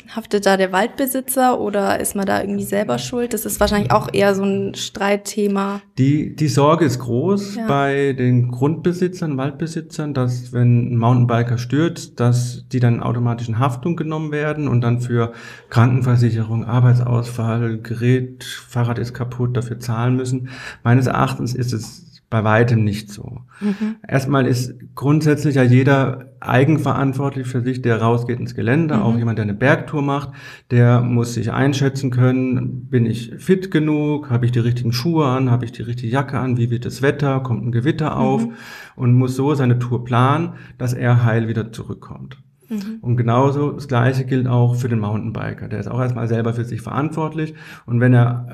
Haftet 0.08 0.44
da 0.44 0.56
der 0.56 0.73
Waldbesitzer 0.73 1.61
oder 1.61 2.00
ist 2.00 2.16
man 2.16 2.26
da 2.26 2.40
irgendwie 2.40 2.64
selber 2.64 2.99
schuld? 2.99 3.32
Das 3.32 3.47
ist 3.47 3.61
wahrscheinlich 3.61 3.92
auch 3.92 4.12
eher 4.12 4.35
so 4.35 4.42
ein 4.42 4.75
Streitthema. 4.75 5.80
Die, 5.99 6.35
die 6.35 6.49
Sorge 6.49 6.85
ist 6.85 6.99
groß 6.99 7.54
ja. 7.54 7.66
bei 7.68 8.12
den 8.12 8.50
Grundbesitzern, 8.50 9.37
Waldbesitzern, 9.37 10.14
dass 10.14 10.52
wenn 10.52 10.94
ein 10.94 10.97
Mountainbiker 10.97 11.58
stürzt, 11.58 12.18
dass 12.18 12.64
die 12.73 12.80
dann 12.80 13.00
automatisch 13.00 13.49
in 13.49 13.61
Haftung 13.61 13.94
genommen 13.94 14.32
werden 14.32 14.66
und 14.66 14.80
dann 14.80 15.00
für 15.00 15.32
Krankenversicherung, 15.70 16.64
Arbeitsausfall, 16.64 17.78
Gerät, 17.78 18.42
Fahrrad 18.42 18.99
ist 18.99 19.14
kaputt, 19.14 19.56
dafür 19.56 19.78
zahlen 19.78 20.16
müssen. 20.16 20.49
Meines 20.82 21.06
Erachtens 21.06 21.54
ist 21.54 21.73
es 21.73 22.07
bei 22.30 22.44
weitem 22.44 22.85
nicht 22.85 23.11
so. 23.11 23.40
Mhm. 23.61 23.97
Erstmal 24.06 24.47
ist 24.47 24.75
grundsätzlich 24.94 25.54
ja 25.54 25.62
jeder 25.62 26.32
eigenverantwortlich 26.40 27.47
für 27.47 27.62
sich, 27.62 27.80
der 27.80 28.02
rausgeht 28.02 28.38
ins 28.38 28.54
Gelände. 28.54 28.97
Mhm. 28.97 29.02
Auch 29.02 29.16
jemand, 29.16 29.38
der 29.38 29.44
eine 29.44 29.54
Bergtour 29.54 30.02
macht, 30.02 30.30
der 30.70 31.00
muss 31.00 31.35
sich 31.35 31.52
einschätzen 31.52 32.11
können, 32.11 32.87
bin 32.88 33.06
ich 33.06 33.35
fit 33.38 33.70
genug, 33.70 34.30
habe 34.30 34.44
ich 34.44 34.52
die 34.52 34.58
richtigen 34.58 34.92
Schuhe 34.92 35.26
an, 35.26 35.50
habe 35.50 35.64
ich 35.64 35.73
die 35.73 35.82
richtige 35.82 36.12
Jacke 36.12 36.38
an, 36.38 36.58
wie 36.58 36.70
wird 36.70 36.85
das 36.85 37.00
Wetter, 37.00 37.40
kommt 37.40 37.64
ein 37.64 37.73
Gewitter 37.73 38.16
auf 38.16 38.47
mhm. 38.47 38.52
und 38.97 39.14
muss 39.14 39.35
so 39.35 39.54
seine 39.54 39.78
Tour 39.78 40.04
planen, 40.04 40.52
dass 40.76 40.92
er 40.92 41.25
heil 41.25 41.49
wieder 41.49 41.73
zurückkommt. 41.73 42.37
Mhm. 42.68 42.99
Und 43.00 43.16
genauso 43.16 43.73
das 43.73 43.88
Gleiche 43.88 44.26
gilt 44.26 44.47
auch 44.47 44.76
für 44.76 44.90
den 44.90 45.00
Mountainbiker. 45.00 45.68
Der 45.68 45.80
ist 45.80 45.88
auch 45.88 46.00
erstmal 46.00 46.28
selber 46.28 46.52
für 46.52 46.64
sich 46.64 46.82
verantwortlich. 46.82 47.54
Und 47.87 48.00
wenn 48.00 48.12
er 48.12 48.49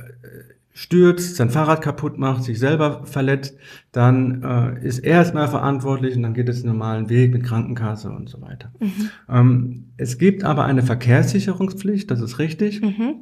stürzt, 0.76 1.37
sein 1.37 1.50
Fahrrad 1.50 1.83
kaputt 1.83 2.19
macht, 2.19 2.43
sich 2.43 2.59
selber 2.59 3.04
verletzt, 3.04 3.57
dann 3.93 4.43
äh, 4.43 4.85
ist 4.87 4.99
er 4.99 5.19
erstmal 5.19 5.47
verantwortlich 5.47 6.16
und 6.16 6.23
dann 6.23 6.35
geht 6.35 6.49
es 6.49 6.62
den 6.62 6.71
normalen 6.71 7.09
Weg 7.09 7.33
mit 7.33 7.45
Krankenkasse 7.45 8.11
und 8.11 8.28
so 8.28 8.43
weiter. 8.43 8.73
Mhm. 8.81 9.09
Ähm, 9.31 9.85
es 9.97 10.19
gibt 10.19 10.43
aber 10.43 10.64
eine 10.64 10.83
Verkehrssicherungspflicht, 10.83 12.11
das 12.11 12.21
ist 12.21 12.40
richtig. 12.40 12.83
Mhm. 12.83 13.21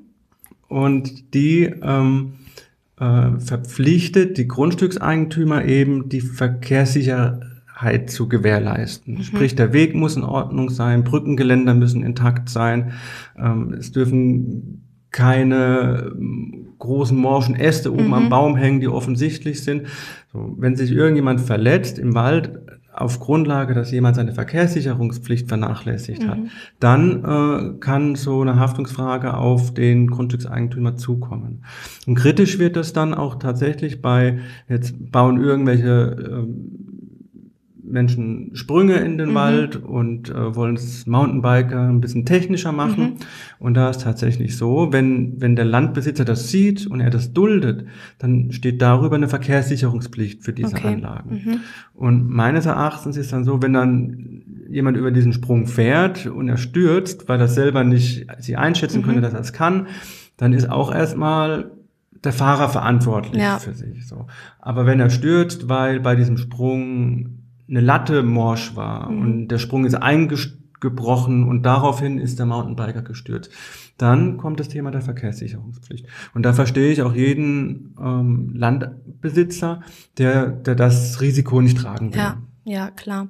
Und 0.66 1.34
die 1.34 1.64
ähm, 1.82 2.32
äh, 2.98 3.38
verpflichtet 3.38 4.38
die 4.38 4.48
Grundstückseigentümer 4.48 5.66
eben, 5.66 6.08
die 6.08 6.22
Verkehrssicherheit 6.22 8.08
zu 8.08 8.30
gewährleisten. 8.30 9.16
Mhm. 9.16 9.22
Sprich, 9.24 9.54
der 9.54 9.74
Weg 9.74 9.94
muss 9.94 10.16
in 10.16 10.24
Ordnung 10.24 10.70
sein, 10.70 11.04
Brückengeländer 11.04 11.74
müssen 11.74 12.02
intakt 12.02 12.48
sein, 12.48 12.92
ähm, 13.36 13.74
es 13.74 13.92
dürfen 13.92 14.88
keine 15.10 16.10
großen 16.82 17.16
morschen 17.16 17.54
Äste 17.54 17.92
oben 17.92 18.08
mhm. 18.08 18.14
am 18.14 18.28
Baum 18.28 18.56
hängen, 18.56 18.80
die 18.80 18.88
offensichtlich 18.88 19.62
sind. 19.62 19.86
So, 20.32 20.54
wenn 20.58 20.76
sich 20.76 20.90
irgendjemand 20.90 21.40
verletzt 21.40 21.98
im 21.98 22.14
Wald 22.14 22.58
auf 22.92 23.20
Grundlage, 23.20 23.72
dass 23.72 23.90
jemand 23.90 24.16
seine 24.16 24.32
Verkehrssicherungspflicht 24.32 25.48
vernachlässigt 25.48 26.24
mhm. 26.24 26.28
hat, 26.28 26.38
dann 26.80 27.24
äh, 27.24 27.78
kann 27.78 28.16
so 28.16 28.42
eine 28.42 28.56
Haftungsfrage 28.56 29.34
auf 29.34 29.72
den 29.72 30.08
Grundstückseigentümer 30.08 30.96
zukommen. 30.96 31.64
Und 32.06 32.16
kritisch 32.16 32.58
wird 32.58 32.76
das 32.76 32.92
dann 32.92 33.14
auch 33.14 33.36
tatsächlich 33.36 34.02
bei, 34.02 34.40
jetzt 34.68 34.94
bauen 35.12 35.42
irgendwelche 35.42 35.86
äh, 35.88 37.01
Menschen 37.92 38.50
Sprünge 38.54 38.96
in 38.96 39.18
den 39.18 39.30
mhm. 39.30 39.34
Wald 39.34 39.76
und 39.76 40.30
äh, 40.30 40.56
wollen 40.56 40.76
es 40.76 41.06
Mountainbiker 41.06 41.88
ein 41.88 42.00
bisschen 42.00 42.24
technischer 42.24 42.72
machen. 42.72 43.02
Mhm. 43.04 43.16
Und 43.58 43.74
da 43.74 43.90
ist 43.90 44.02
tatsächlich 44.02 44.56
so, 44.56 44.88
wenn, 44.92 45.40
wenn 45.40 45.54
der 45.54 45.64
Landbesitzer 45.64 46.24
das 46.24 46.50
sieht 46.50 46.86
und 46.86 47.00
er 47.00 47.10
das 47.10 47.32
duldet, 47.32 47.86
dann 48.18 48.50
steht 48.52 48.80
darüber 48.82 49.16
eine 49.16 49.28
Verkehrssicherungspflicht 49.28 50.42
für 50.42 50.52
diese 50.52 50.76
okay. 50.76 50.88
Anlagen. 50.88 51.42
Mhm. 51.44 51.60
Und 51.94 52.28
meines 52.28 52.66
Erachtens 52.66 53.16
ist 53.16 53.32
dann 53.32 53.44
so, 53.44 53.62
wenn 53.62 53.74
dann 53.74 54.42
jemand 54.68 54.96
über 54.96 55.10
diesen 55.10 55.32
Sprung 55.32 55.66
fährt 55.66 56.26
und 56.26 56.48
er 56.48 56.56
stürzt, 56.56 57.28
weil 57.28 57.38
er 57.38 57.48
selber 57.48 57.84
nicht 57.84 58.26
sie 58.38 58.56
einschätzen 58.56 59.02
könnte, 59.02 59.18
mhm. 59.18 59.24
dass 59.24 59.34
er 59.34 59.40
es 59.40 59.52
kann, 59.52 59.86
dann 60.38 60.54
ist 60.54 60.68
auch 60.70 60.92
erstmal 60.92 61.70
der 62.24 62.32
Fahrer 62.32 62.68
verantwortlich 62.68 63.42
ja. 63.42 63.58
für 63.58 63.74
sich. 63.74 64.06
So. 64.06 64.26
Aber 64.60 64.86
wenn 64.86 65.00
er 65.00 65.10
stürzt, 65.10 65.68
weil 65.68 66.00
bei 66.00 66.14
diesem 66.14 66.38
Sprung 66.38 67.41
eine 67.68 67.80
Latte 67.80 68.22
morsch 68.22 68.76
war 68.76 69.10
mhm. 69.10 69.20
und 69.22 69.48
der 69.48 69.58
Sprung 69.58 69.84
ist 69.84 69.94
eingebrochen 69.94 71.48
und 71.48 71.62
daraufhin 71.62 72.18
ist 72.18 72.38
der 72.38 72.46
Mountainbiker 72.46 73.02
gestürzt. 73.02 73.50
Dann 73.98 74.36
kommt 74.36 74.58
das 74.58 74.68
Thema 74.68 74.90
der 74.90 75.02
Verkehrssicherungspflicht. 75.02 76.06
Und 76.34 76.42
da 76.42 76.52
verstehe 76.52 76.90
ich 76.90 77.02
auch 77.02 77.14
jeden 77.14 77.94
ähm, 78.00 78.52
Landbesitzer, 78.54 79.82
der, 80.18 80.46
der 80.48 80.74
das 80.74 81.20
Risiko 81.20 81.60
nicht 81.60 81.78
tragen 81.78 82.12
will. 82.12 82.20
Ja. 82.20 82.38
Ja, 82.64 82.92
klar. 82.92 83.28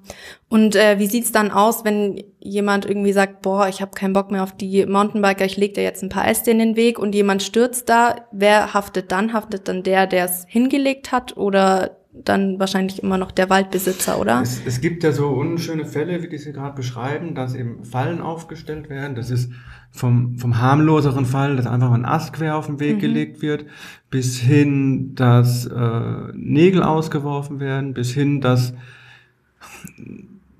Und 0.51 0.77
äh, 0.77 0.99
wie 0.99 1.07
sieht's 1.07 1.33
dann 1.33 1.51
aus, 1.51 1.87
wenn 1.87 2.23
jemand 2.39 2.85
irgendwie 2.85 3.15
sagt, 3.15 3.41
boah, 3.41 3.67
ich 3.67 3.81
habe 3.81 3.93
keinen 3.93 4.13
Bock 4.13 4.31
mehr 4.31 4.43
auf 4.43 4.55
die 4.55 4.85
Mountainbiker, 4.85 5.47
ich 5.47 5.57
leg 5.57 5.73
dir 5.73 5.83
jetzt 5.83 6.03
ein 6.03 6.11
paar 6.11 6.29
Äste 6.29 6.51
in 6.51 6.59
den 6.59 6.77
Weg 6.77 6.99
und 6.99 7.15
jemand 7.15 7.43
stürzt 7.43 7.89
da, 7.89 8.17
wer 8.31 8.75
haftet 8.75 9.11
dann? 9.11 9.33
Haftet 9.33 9.69
dann 9.69 9.83
der, 9.85 10.07
der 10.07 10.27
es 10.27 10.45
hingelegt 10.49 11.13
hat 11.13 11.37
oder 11.39 11.97
dann 12.13 12.59
wahrscheinlich 12.59 13.03
immer 13.03 13.17
noch 13.17 13.31
der 13.31 13.49
Waldbesitzer, 13.49 14.21
oder? 14.21 14.43
Es, 14.43 14.61
es 14.67 14.81
gibt 14.81 15.03
ja 15.03 15.13
so 15.13 15.29
unschöne 15.29 15.87
Fälle, 15.87 16.23
wie 16.23 16.29
die 16.29 16.39
Sie 16.39 16.53
gerade 16.53 16.77
beschreiben, 16.77 17.35
dass 17.35 17.55
eben 17.55 17.85
Fallen 17.85 18.21
aufgestellt 18.21 18.91
werden. 18.91 19.17
Das 19.17 19.31
ist 19.31 19.51
vom, 19.91 20.37
vom 20.39 20.61
harmloseren 20.61 21.25
Fall, 21.25 21.57
dass 21.57 21.67
einfach 21.67 21.89
mal 21.89 21.97
ein 21.97 22.05
Ast 22.05 22.35
quer 22.35 22.57
auf 22.57 22.67
den 22.67 22.81
Weg 22.81 22.97
mhm. 22.97 23.01
gelegt 23.01 23.43
wird, 23.43 23.65
bis 24.11 24.39
hin, 24.39 25.15
dass 25.15 25.67
äh, 25.67 26.33
Nägel 26.35 26.83
ausgeworfen 26.83 27.61
werden, 27.61 27.95
bis 27.95 28.13
hin, 28.13 28.43
dass 28.43 28.75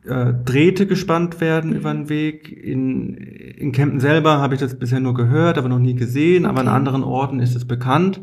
äh, 0.05 0.33
Drähte 0.45 0.87
gespannt 0.87 1.41
werden 1.43 1.71
mhm. 1.71 1.77
über 1.77 1.93
den 1.93 2.09
Weg. 2.09 2.51
In, 2.51 3.15
in 3.15 3.73
Kempten 3.73 4.01
selber 4.01 4.39
habe 4.39 4.55
ich 4.55 4.61
das 4.61 4.79
bisher 4.79 5.01
nur 5.01 5.15
gehört, 5.15 5.59
aber 5.59 5.69
noch 5.69 5.79
nie 5.79 5.95
gesehen, 5.95 6.45
okay. 6.45 6.51
aber 6.51 6.61
an 6.63 6.69
anderen 6.69 7.05
Orten 7.05 7.41
ist 7.41 7.55
es 7.55 7.67
bekannt. 7.67 8.21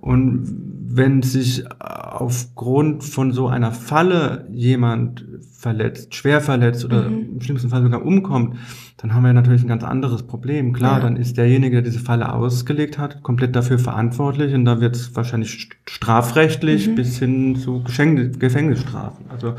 Und 0.00 0.70
wenn 0.92 1.22
sich 1.22 1.64
aufgrund 1.78 3.04
von 3.04 3.32
so 3.32 3.46
einer 3.46 3.70
Falle 3.70 4.46
jemand 4.50 5.24
verletzt, 5.52 6.14
schwer 6.14 6.40
verletzt 6.40 6.84
oder 6.84 7.08
mhm. 7.08 7.34
im 7.34 7.40
schlimmsten 7.40 7.68
Fall 7.68 7.82
sogar 7.82 8.04
umkommt, 8.04 8.56
dann 8.96 9.14
haben 9.14 9.22
wir 9.22 9.32
natürlich 9.32 9.62
ein 9.62 9.68
ganz 9.68 9.84
anderes 9.84 10.24
Problem. 10.24 10.72
Klar, 10.72 10.98
ja. 10.98 11.04
dann 11.04 11.16
ist 11.16 11.36
derjenige, 11.36 11.76
der 11.76 11.82
diese 11.82 12.00
Falle 12.00 12.32
ausgelegt 12.32 12.98
hat, 12.98 13.22
komplett 13.22 13.54
dafür 13.54 13.78
verantwortlich 13.78 14.52
und 14.54 14.64
da 14.64 14.80
wird 14.80 14.96
es 14.96 15.14
wahrscheinlich 15.14 15.70
strafrechtlich 15.86 16.88
mhm. 16.88 16.94
bis 16.96 17.18
hin 17.18 17.56
zu 17.56 17.84
Gefängnisstrafen. 17.84 19.26
Also 19.30 19.54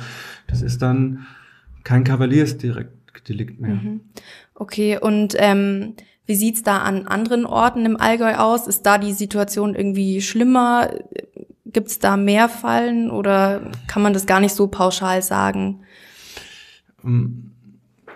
das 0.47 0.61
ist 0.61 0.81
dann 0.81 1.25
kein 1.83 2.03
Kavaliersdelikt 2.03 3.59
mehr. 3.59 3.75
Mhm. 3.75 4.01
Okay, 4.53 4.99
und 4.99 5.35
ähm, 5.37 5.93
wie 6.25 6.35
sieht's 6.35 6.63
da 6.63 6.79
an 6.79 7.07
anderen 7.07 7.45
Orten 7.45 7.85
im 7.85 7.97
Allgäu 7.97 8.35
aus? 8.35 8.67
Ist 8.67 8.85
da 8.85 8.97
die 8.97 9.13
Situation 9.13 9.75
irgendwie 9.75 10.21
schlimmer? 10.21 10.89
Gibt's 11.65 11.99
da 11.99 12.17
mehr 12.17 12.49
Fallen 12.49 13.09
oder 13.09 13.71
kann 13.87 14.01
man 14.01 14.13
das 14.13 14.25
gar 14.25 14.39
nicht 14.39 14.53
so 14.53 14.67
pauschal 14.67 15.21
sagen? 15.21 15.81
Um, 17.03 17.51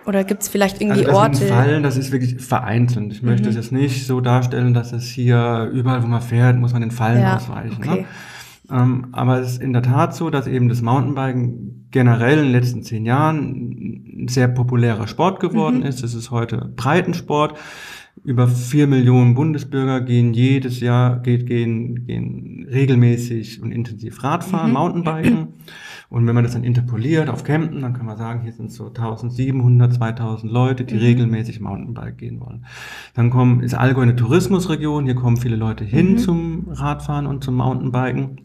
oder 0.06 0.22
gibt's 0.22 0.48
vielleicht 0.48 0.80
irgendwie 0.80 1.00
also 1.00 1.10
das 1.10 1.16
Orte? 1.16 1.36
Sind 1.38 1.48
Fallen, 1.48 1.82
das 1.82 1.96
ist 1.96 2.12
wirklich 2.12 2.40
vereinzelt. 2.40 3.12
Ich 3.12 3.22
möchte 3.22 3.44
mhm. 3.44 3.50
es 3.50 3.56
jetzt 3.56 3.72
nicht 3.72 4.06
so 4.06 4.20
darstellen, 4.20 4.72
dass 4.72 4.92
es 4.92 5.04
hier 5.04 5.70
überall, 5.72 6.02
wo 6.02 6.06
man 6.06 6.22
fährt, 6.22 6.56
muss 6.56 6.72
man 6.72 6.82
den 6.82 6.92
Fallen 6.92 7.20
ja, 7.20 7.36
ausweichen. 7.36 7.80
Ne? 7.80 7.90
Okay. 7.90 8.00
Ne? 8.02 8.06
Ähm, 8.70 9.08
aber 9.12 9.40
es 9.40 9.52
ist 9.52 9.62
in 9.62 9.72
der 9.72 9.82
Tat 9.82 10.14
so, 10.14 10.30
dass 10.30 10.46
eben 10.46 10.68
das 10.68 10.82
Mountainbiken 10.82 11.88
generell 11.90 12.38
in 12.38 12.44
den 12.44 12.52
letzten 12.52 12.82
zehn 12.82 13.04
Jahren 13.04 14.24
ein 14.24 14.28
sehr 14.28 14.48
populärer 14.48 15.06
Sport 15.06 15.40
geworden 15.40 15.78
mhm. 15.78 15.86
ist. 15.86 16.02
Es 16.02 16.14
ist 16.14 16.30
heute 16.30 16.72
Breitensport. 16.76 17.58
Über 18.24 18.48
vier 18.48 18.86
Millionen 18.86 19.34
Bundesbürger 19.34 20.00
gehen 20.00 20.34
jedes 20.34 20.80
Jahr, 20.80 21.20
geht, 21.20 21.46
gehen, 21.46 22.06
gehen 22.06 22.66
regelmäßig 22.70 23.62
und 23.62 23.72
intensiv 23.72 24.22
Radfahren, 24.24 24.68
mhm. 24.68 24.74
Mountainbiken. 24.74 25.48
Und 26.08 26.26
wenn 26.26 26.34
man 26.34 26.44
das 26.44 26.52
dann 26.52 26.64
interpoliert 26.64 27.28
auf 27.28 27.42
Campen, 27.42 27.80
dann 27.82 27.92
kann 27.92 28.06
man 28.06 28.16
sagen, 28.16 28.42
hier 28.42 28.52
sind 28.52 28.70
so 28.70 28.86
1700, 28.86 29.94
2000 29.94 30.52
Leute, 30.52 30.84
die 30.84 30.94
mhm. 30.94 31.00
regelmäßig 31.00 31.60
Mountainbike 31.60 32.18
gehen 32.18 32.40
wollen. 32.40 32.64
Dann 33.14 33.30
kommen, 33.30 33.60
ist 33.60 33.74
Allgäu 33.74 34.02
eine 34.02 34.16
Tourismusregion, 34.16 35.04
hier 35.04 35.16
kommen 35.16 35.36
viele 35.36 35.56
Leute 35.56 35.84
hin 35.84 36.12
mhm. 36.12 36.18
zum 36.18 36.68
Radfahren 36.68 37.26
und 37.26 37.42
zum 37.42 37.56
Mountainbiken. 37.56 38.40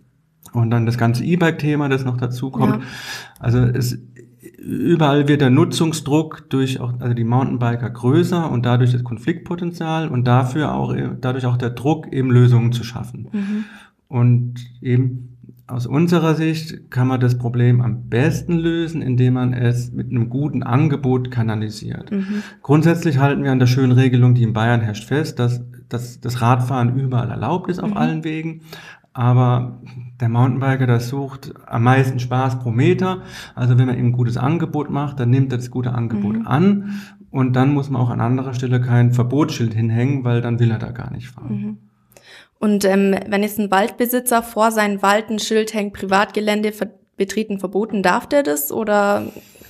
Und 0.54 0.72
dann 0.72 0.86
das 0.86 0.98
ganze 0.98 1.24
E-Bike-Thema, 1.24 1.88
das 1.88 2.04
noch 2.04 2.18
dazu 2.18 2.52
kommt. 2.52 2.82
Ja. 2.82 2.88
Also 3.40 3.60
es, 3.60 4.00
überall 4.58 5.28
wird 5.28 5.42
der 5.42 5.50
Nutzungsdruck 5.50 6.50
durch 6.50 6.80
auch, 6.80 6.94
also 7.00 7.14
die 7.14 7.24
Mountainbiker 7.24 7.90
größer 7.90 8.52
und 8.52 8.66
dadurch 8.66 8.92
das 8.92 9.04
Konfliktpotenzial 9.04 10.08
und 10.10 10.26
dafür 10.26 10.74
auch, 10.74 10.96
dadurch 11.20 11.46
auch 11.46 11.58
der 11.58 11.72
Druck, 11.72 12.12
eben 12.12 12.30
Lösungen 12.30 12.72
zu 12.72 12.84
schaffen. 12.84 13.28
Mhm. 13.32 13.66
Und 14.08 14.56
eben 14.82 15.32
aus 15.72 15.88
unserer 15.88 16.36
Sicht 16.36 16.92
kann 16.92 17.08
man 17.08 17.22
das 17.22 17.38
Problem 17.38 17.82
am 17.82 18.10
besten 18.10 18.58
lösen, 18.58 19.02
indem 19.02 19.36
man 19.36 19.54
es 19.54 19.92
mit 19.94 20.10
einem 20.10 20.30
guten 20.30 20.64
Angebot 20.64 21.32
kanalisiert. 21.32 22.12
Mhm. 22.12 22.44
Grundsätzlich 22.62 23.20
halten 23.20 23.44
wir 23.44 23.52
an 23.52 23.60
der 23.60 23.68
schönen 23.68 23.94
Regelung, 23.94 24.36
die 24.36 24.44
in 24.44 24.54
Bayern 24.54 24.82
herrscht, 24.82 25.08
fest, 25.08 25.40
dass, 25.40 25.62
dass 25.88 26.20
das 26.20 26.42
Radfahren 26.42 27.00
überall 27.00 27.30
erlaubt 27.30 27.70
ist 27.70 27.80
auf 27.80 27.92
mhm. 27.92 27.98
allen 27.98 28.24
Wegen. 28.26 28.62
Aber 29.14 29.82
der 30.22 30.30
Mountainbiker, 30.30 30.88
der 30.88 31.02
sucht 31.02 31.54
am 31.66 31.84
meisten 31.84 32.20
Spaß 32.20 32.60
pro 32.60 32.72
Meter. 32.72 33.24
Also 33.56 33.78
wenn 33.78 33.88
man 33.88 33.98
ihm 33.98 34.08
ein 34.08 34.12
gutes 34.14 34.38
Angebot 34.38 34.90
macht, 34.90 35.20
dann 35.20 35.30
nimmt 35.30 35.52
er 35.52 35.58
das 35.58 35.70
gute 35.70 35.94
Angebot 35.94 36.38
mhm. 36.38 36.48
an. 36.48 37.02
Und 37.30 37.54
dann 37.56 37.74
muss 37.74 37.90
man 37.90 38.02
auch 38.02 38.10
an 38.10 38.22
anderer 38.22 38.54
Stelle 38.54 38.80
kein 38.80 39.12
Verbotsschild 39.12 39.74
hinhängen, 39.74 40.24
weil 40.24 40.42
dann 40.42 40.60
will 40.60 40.72
er 40.72 40.80
da 40.80 40.92
gar 40.92 41.12
nicht 41.12 41.30
fahren. 41.30 41.56
Mhm. 41.56 41.78
Und 42.60 42.86
ähm, 42.86 43.16
wenn 43.28 43.42
jetzt 43.42 43.60
ein 43.60 43.72
Waldbesitzer 43.72 44.44
vor 44.44 44.72
seinem 44.72 45.02
Wald 45.02 45.30
ein 45.30 45.40
Schild 45.40 45.74
hängt, 45.74 45.94
Privatgelände 45.94 46.72
betreten 47.18 47.60
verboten, 47.60 48.04
darf 48.04 48.28
der 48.28 48.44
das? 48.44 48.72
Oder 48.72 49.24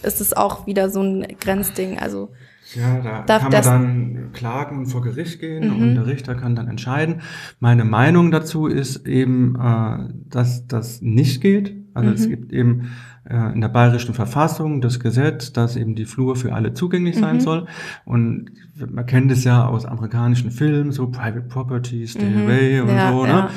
ist 0.04 0.22
es 0.22 0.34
auch 0.34 0.68
wieder 0.68 0.90
so 0.90 1.02
ein 1.02 1.26
Grenzding? 1.40 2.00
Also 2.00 2.30
ja, 2.76 3.02
da 3.02 3.22
Darf 3.24 3.44
kann 3.44 3.52
man 3.52 3.64
dann 3.64 4.32
klagen 4.34 4.80
und 4.80 4.86
vor 4.86 5.02
Gericht 5.02 5.40
gehen 5.40 5.68
mhm. 5.68 5.82
und 5.82 5.96
der 5.96 6.06
Richter 6.06 6.36
kann 6.36 6.56
dann 6.56 6.68
entscheiden. 6.68 7.22
Meine 7.60 7.86
Meinung 7.86 8.32
dazu 8.32 8.68
ist 8.68 9.08
eben, 9.08 9.56
äh, 9.56 10.14
dass 10.30 10.68
das 10.68 11.02
nicht 11.02 11.42
geht. 11.42 11.76
Also 11.94 12.10
mhm. 12.10 12.16
es 12.16 12.30
gibt 12.30 12.54
eben 12.54 12.92
äh, 13.30 13.54
in 13.54 13.62
der 13.62 13.70
bayerischen 13.70 14.14
Verfassung 14.14 14.82
das 14.82 15.00
Gesetz, 15.00 15.52
dass 15.54 15.76
eben 15.76 15.96
die 15.96 16.06
Flur 16.06 16.36
für 16.36 16.54
alle 16.54 16.74
zugänglich 16.74 17.18
sein 17.18 17.38
mhm. 17.38 17.42
soll. 17.42 17.68
Und 18.06 18.52
man 18.76 19.06
kennt 19.06 19.32
es 19.32 19.44
ja 19.44 19.66
aus 19.66 19.86
amerikanischen 19.86 20.52
Filmen, 20.52 20.92
so 20.92 21.08
Private 21.08 21.42
Property, 21.42 22.08
Stay 22.08 22.30
mhm. 22.30 22.44
Away 22.44 22.80
und 22.82 22.90
ja, 22.90 23.12
so. 23.12 23.24
Ne? 23.24 23.30
Ja. 23.30 23.50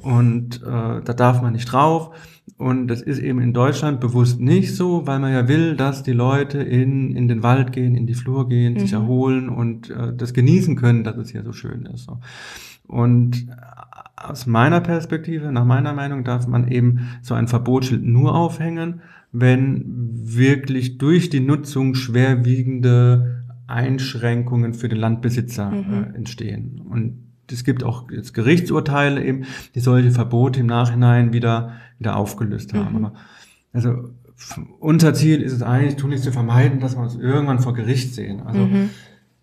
Und 0.00 0.62
äh, 0.62 1.02
da 1.02 1.12
darf 1.14 1.42
man 1.42 1.52
nicht 1.52 1.66
drauf. 1.66 2.14
Und 2.56 2.86
das 2.86 3.02
ist 3.02 3.18
eben 3.18 3.40
in 3.40 3.52
Deutschland 3.52 4.00
bewusst 4.00 4.40
nicht 4.40 4.76
so, 4.76 5.06
weil 5.06 5.18
man 5.18 5.32
ja 5.32 5.48
will, 5.48 5.76
dass 5.76 6.04
die 6.04 6.12
Leute 6.12 6.58
in, 6.58 7.14
in 7.16 7.26
den 7.26 7.42
Wald 7.42 7.72
gehen, 7.72 7.96
in 7.96 8.06
die 8.06 8.14
Flur 8.14 8.48
gehen, 8.48 8.74
mhm. 8.74 8.78
sich 8.78 8.92
erholen 8.92 9.48
und 9.48 9.90
äh, 9.90 10.14
das 10.16 10.34
genießen 10.34 10.76
können, 10.76 11.02
dass 11.02 11.16
es 11.16 11.30
hier 11.30 11.42
so 11.42 11.52
schön 11.52 11.86
ist. 11.86 12.04
So. 12.04 12.20
Und 12.86 13.48
aus 14.16 14.46
meiner 14.46 14.80
Perspektive, 14.80 15.50
nach 15.50 15.64
meiner 15.64 15.92
Meinung, 15.92 16.22
darf 16.22 16.46
man 16.46 16.68
eben 16.68 17.08
so 17.22 17.34
ein 17.34 17.48
Verbotsschild 17.48 18.04
nur 18.04 18.34
aufhängen, 18.34 19.00
wenn 19.32 19.84
wirklich 20.12 20.98
durch 20.98 21.28
die 21.28 21.40
Nutzung 21.40 21.94
schwerwiegende 21.94 23.44
Einschränkungen 23.66 24.74
für 24.74 24.88
den 24.88 24.98
Landbesitzer 24.98 25.70
mhm. 25.70 25.92
äh, 25.92 26.16
entstehen. 26.16 26.82
Und 26.88 27.24
es 27.50 27.64
gibt 27.64 27.82
auch 27.82 28.10
jetzt 28.10 28.32
Gerichtsurteile 28.32 29.22
eben, 29.24 29.44
die 29.74 29.80
solche 29.80 30.10
Verbote 30.10 30.60
im 30.60 30.66
Nachhinein 30.66 31.32
wieder, 31.32 31.72
wieder 31.98 32.16
aufgelöst 32.16 32.74
haben. 32.74 32.98
Mhm. 32.98 33.04
Aber 33.04 33.14
also 33.72 34.10
unser 34.80 35.14
Ziel 35.14 35.40
ist 35.40 35.52
es 35.52 35.62
eigentlich, 35.62 35.96
tun 35.96 36.10
nicht 36.10 36.22
zu 36.22 36.32
vermeiden, 36.32 36.80
dass 36.80 36.96
wir 36.96 37.02
uns 37.02 37.16
irgendwann 37.16 37.60
vor 37.60 37.74
Gericht 37.74 38.14
sehen. 38.14 38.42
Also 38.42 38.60
mhm. 38.60 38.90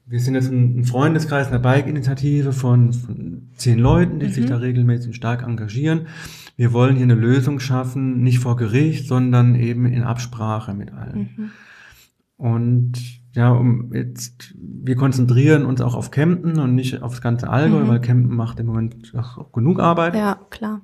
wir 0.05 0.20
sind 0.20 0.36
jetzt 0.36 0.51
ein, 0.51 0.84
Freundeskreis 0.84 1.48
einer 1.48 1.60
Bike-Initiative 1.60 2.51
von, 2.53 2.93
von, 2.93 3.50
zehn 3.55 3.79
Leuten, 3.79 4.20
die 4.20 4.27
mhm. 4.27 4.31
sich 4.31 4.46
da 4.46 4.58
regelmäßig 4.58 5.15
stark 5.15 5.43
engagieren. 5.43 6.08
Wir 6.58 6.74
wollen 6.74 6.96
hier 6.96 7.03
eine 7.05 7.15
Lösung 7.15 7.60
schaffen, 7.60 8.22
nicht 8.22 8.39
vor 8.39 8.55
Gericht, 8.55 9.08
sondern 9.08 9.55
eben 9.55 9.86
in 9.86 10.03
Absprache 10.03 10.74
mit 10.74 10.91
allen. 10.91 11.29
Mhm. 11.36 11.51
Und 12.38 12.93
ja, 13.34 13.51
um 13.51 13.93
jetzt, 13.93 14.55
wir 14.58 14.96
konzentrieren 14.96 15.65
uns 15.65 15.79
auch 15.79 15.96
auf 15.96 16.12
Kempten 16.12 16.60
und 16.60 16.75
nicht 16.75 17.01
aufs 17.01 17.22
ganze 17.22 17.50
Allgäu, 17.50 17.84
mhm. 17.84 17.88
weil 17.88 18.01
Kempten 18.01 18.36
macht 18.36 18.60
im 18.60 18.65
Moment 18.65 19.13
auch 19.15 19.51
genug 19.51 19.79
Arbeit. 19.79 20.15
Ja, 20.15 20.39
klar. 20.50 20.81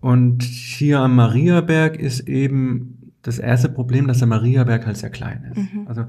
Und 0.00 0.42
hier 0.42 1.00
am 1.00 1.16
Mariaberg 1.16 1.96
ist 1.96 2.20
eben 2.28 2.96
das 3.22 3.38
erste 3.38 3.68
Problem, 3.68 4.06
dass 4.06 4.18
der 4.18 4.28
Mariaberg 4.28 4.86
halt 4.86 4.96
sehr 4.96 5.10
klein 5.10 5.52
ist. 5.52 5.74
Mhm. 5.74 5.86
Also 5.86 6.06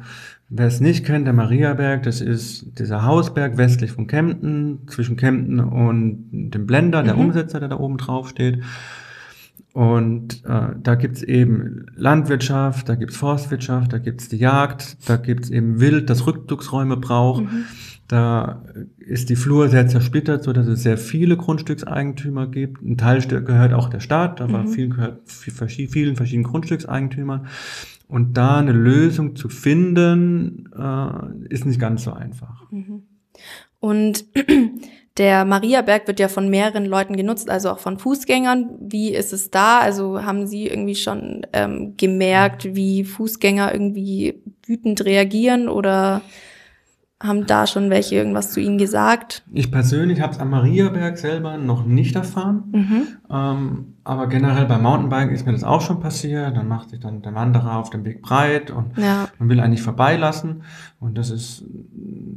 wer 0.49 0.67
es 0.67 0.79
nicht 0.79 1.05
kennt, 1.05 1.27
der 1.27 1.33
Mariaberg, 1.33 2.03
das 2.03 2.21
ist 2.21 2.79
dieser 2.79 3.03
Hausberg 3.03 3.57
westlich 3.57 3.91
von 3.91 4.07
Kempten, 4.07 4.87
zwischen 4.87 5.17
Kempten 5.17 5.59
und 5.59 6.29
dem 6.31 6.65
Blender, 6.65 7.03
der 7.03 7.15
mhm. 7.15 7.25
Umsetzer, 7.25 7.59
der 7.59 7.69
da 7.69 7.77
oben 7.77 7.97
drauf 7.97 8.29
steht. 8.29 8.61
Und 9.73 10.43
äh, 10.45 10.67
da 10.81 10.95
gibt's 10.95 11.23
eben 11.23 11.85
Landwirtschaft, 11.95 12.89
da 12.89 12.95
gibt's 12.95 13.15
Forstwirtschaft, 13.15 13.93
da 13.93 13.99
gibt's 13.99 14.27
die 14.27 14.37
Jagd, 14.37 14.97
da 15.09 15.15
gibt's 15.17 15.49
eben 15.49 15.79
Wild, 15.79 16.09
das 16.09 16.27
Rückzugsräume 16.27 16.97
braucht. 16.97 17.43
Mhm. 17.43 17.65
Da 18.11 18.65
ist 18.97 19.29
die 19.29 19.37
Flur 19.37 19.69
sehr 19.69 19.87
zersplittert, 19.87 20.43
so 20.43 20.51
dass 20.51 20.67
es 20.67 20.83
sehr 20.83 20.97
viele 20.97 21.37
Grundstückseigentümer 21.37 22.47
gibt. 22.47 22.81
Ein 22.81 22.97
Teil 22.97 23.21
gehört 23.21 23.71
auch 23.71 23.87
der 23.87 24.01
Staat, 24.01 24.41
aber 24.41 24.63
mhm. 24.63 24.67
vielen 24.67 24.89
gehört 24.89 25.21
vielen 25.29 26.17
verschiedenen 26.17 26.43
Grundstückseigentümern. 26.43 27.47
Und 28.09 28.35
da 28.35 28.57
eine 28.57 28.73
Lösung 28.73 29.37
zu 29.37 29.47
finden, 29.47 30.69
äh, 30.77 31.53
ist 31.53 31.65
nicht 31.65 31.79
ganz 31.79 32.03
so 32.03 32.11
einfach. 32.11 32.69
Mhm. 32.69 33.03
Und 33.79 34.25
Der 35.17 35.43
Mariaberg 35.43 36.07
wird 36.07 36.21
ja 36.21 36.29
von 36.29 36.49
mehreren 36.49 36.85
Leuten 36.85 37.17
genutzt, 37.17 37.49
also 37.49 37.69
auch 37.69 37.79
von 37.79 37.99
Fußgängern. 37.99 38.69
Wie 38.79 39.13
ist 39.13 39.33
es 39.33 39.51
da? 39.51 39.79
Also 39.79 40.23
haben 40.23 40.47
Sie 40.47 40.67
irgendwie 40.67 40.95
schon 40.95 41.45
ähm, 41.51 41.95
gemerkt, 41.97 42.75
wie 42.75 43.03
Fußgänger 43.03 43.73
irgendwie 43.73 44.41
wütend 44.65 45.03
reagieren 45.03 45.67
oder 45.67 46.21
haben 47.23 47.45
da 47.45 47.67
schon 47.67 47.89
welche 47.89 48.15
irgendwas 48.15 48.51
zu 48.51 48.59
Ihnen 48.59 48.77
gesagt? 48.77 49.43
Ich 49.53 49.71
persönlich 49.71 50.21
habe 50.21 50.33
es 50.33 50.39
am 50.39 50.49
Mariaberg 50.49 51.17
selber 51.17 51.57
noch 51.57 51.85
nicht 51.85 52.15
erfahren. 52.15 52.63
Mhm. 52.71 53.07
Ähm, 53.29 53.85
aber 54.03 54.27
generell 54.27 54.65
beim 54.65 54.81
Mountainbiken 54.81 55.35
ist 55.35 55.45
mir 55.45 55.51
das 55.51 55.63
auch 55.63 55.81
schon 55.81 55.99
passiert. 55.99 56.57
Dann 56.57 56.67
macht 56.67 56.89
sich 56.89 56.99
dann 56.99 57.21
der 57.21 57.35
Wanderer 57.35 57.77
auf 57.77 57.89
dem 57.89 58.03
Weg 58.05 58.21
breit 58.21 58.71
und 58.71 58.97
ja. 58.97 59.27
man 59.37 59.49
will 59.49 59.59
eigentlich 59.59 59.83
vorbeilassen. 59.83 60.63
Und 60.99 61.17
das 61.17 61.29
ist 61.29 61.63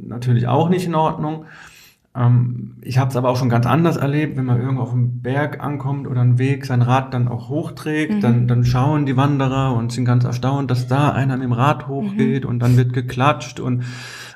natürlich 0.07 0.47
auch 0.47 0.69
nicht 0.69 0.85
in 0.85 0.95
Ordnung. 0.95 1.45
Ähm, 2.15 2.77
ich 2.81 2.97
habe 2.97 3.09
es 3.09 3.15
aber 3.15 3.29
auch 3.29 3.37
schon 3.37 3.49
ganz 3.49 3.65
anders 3.65 3.97
erlebt, 3.97 4.37
wenn 4.37 4.45
man 4.45 4.61
irgendwo 4.61 4.83
auf 4.83 4.91
dem 4.91 5.21
Berg 5.21 5.61
ankommt 5.61 6.07
oder 6.07 6.21
einen 6.21 6.37
Weg 6.37 6.65
sein 6.65 6.81
Rad 6.81 7.13
dann 7.13 7.27
auch 7.27 7.49
hochträgt, 7.49 8.13
mhm. 8.13 8.21
dann, 8.21 8.47
dann 8.47 8.65
schauen 8.65 9.05
die 9.05 9.17
Wanderer 9.17 9.75
und 9.75 9.91
sind 9.91 10.05
ganz 10.05 10.23
erstaunt, 10.23 10.71
dass 10.71 10.87
da 10.87 11.11
einer 11.11 11.35
mit 11.35 11.45
dem 11.45 11.51
Rad 11.51 11.87
hochgeht 11.87 12.43
mhm. 12.43 12.49
und 12.49 12.59
dann 12.59 12.77
wird 12.77 12.93
geklatscht 12.93 13.59
und 13.59 13.83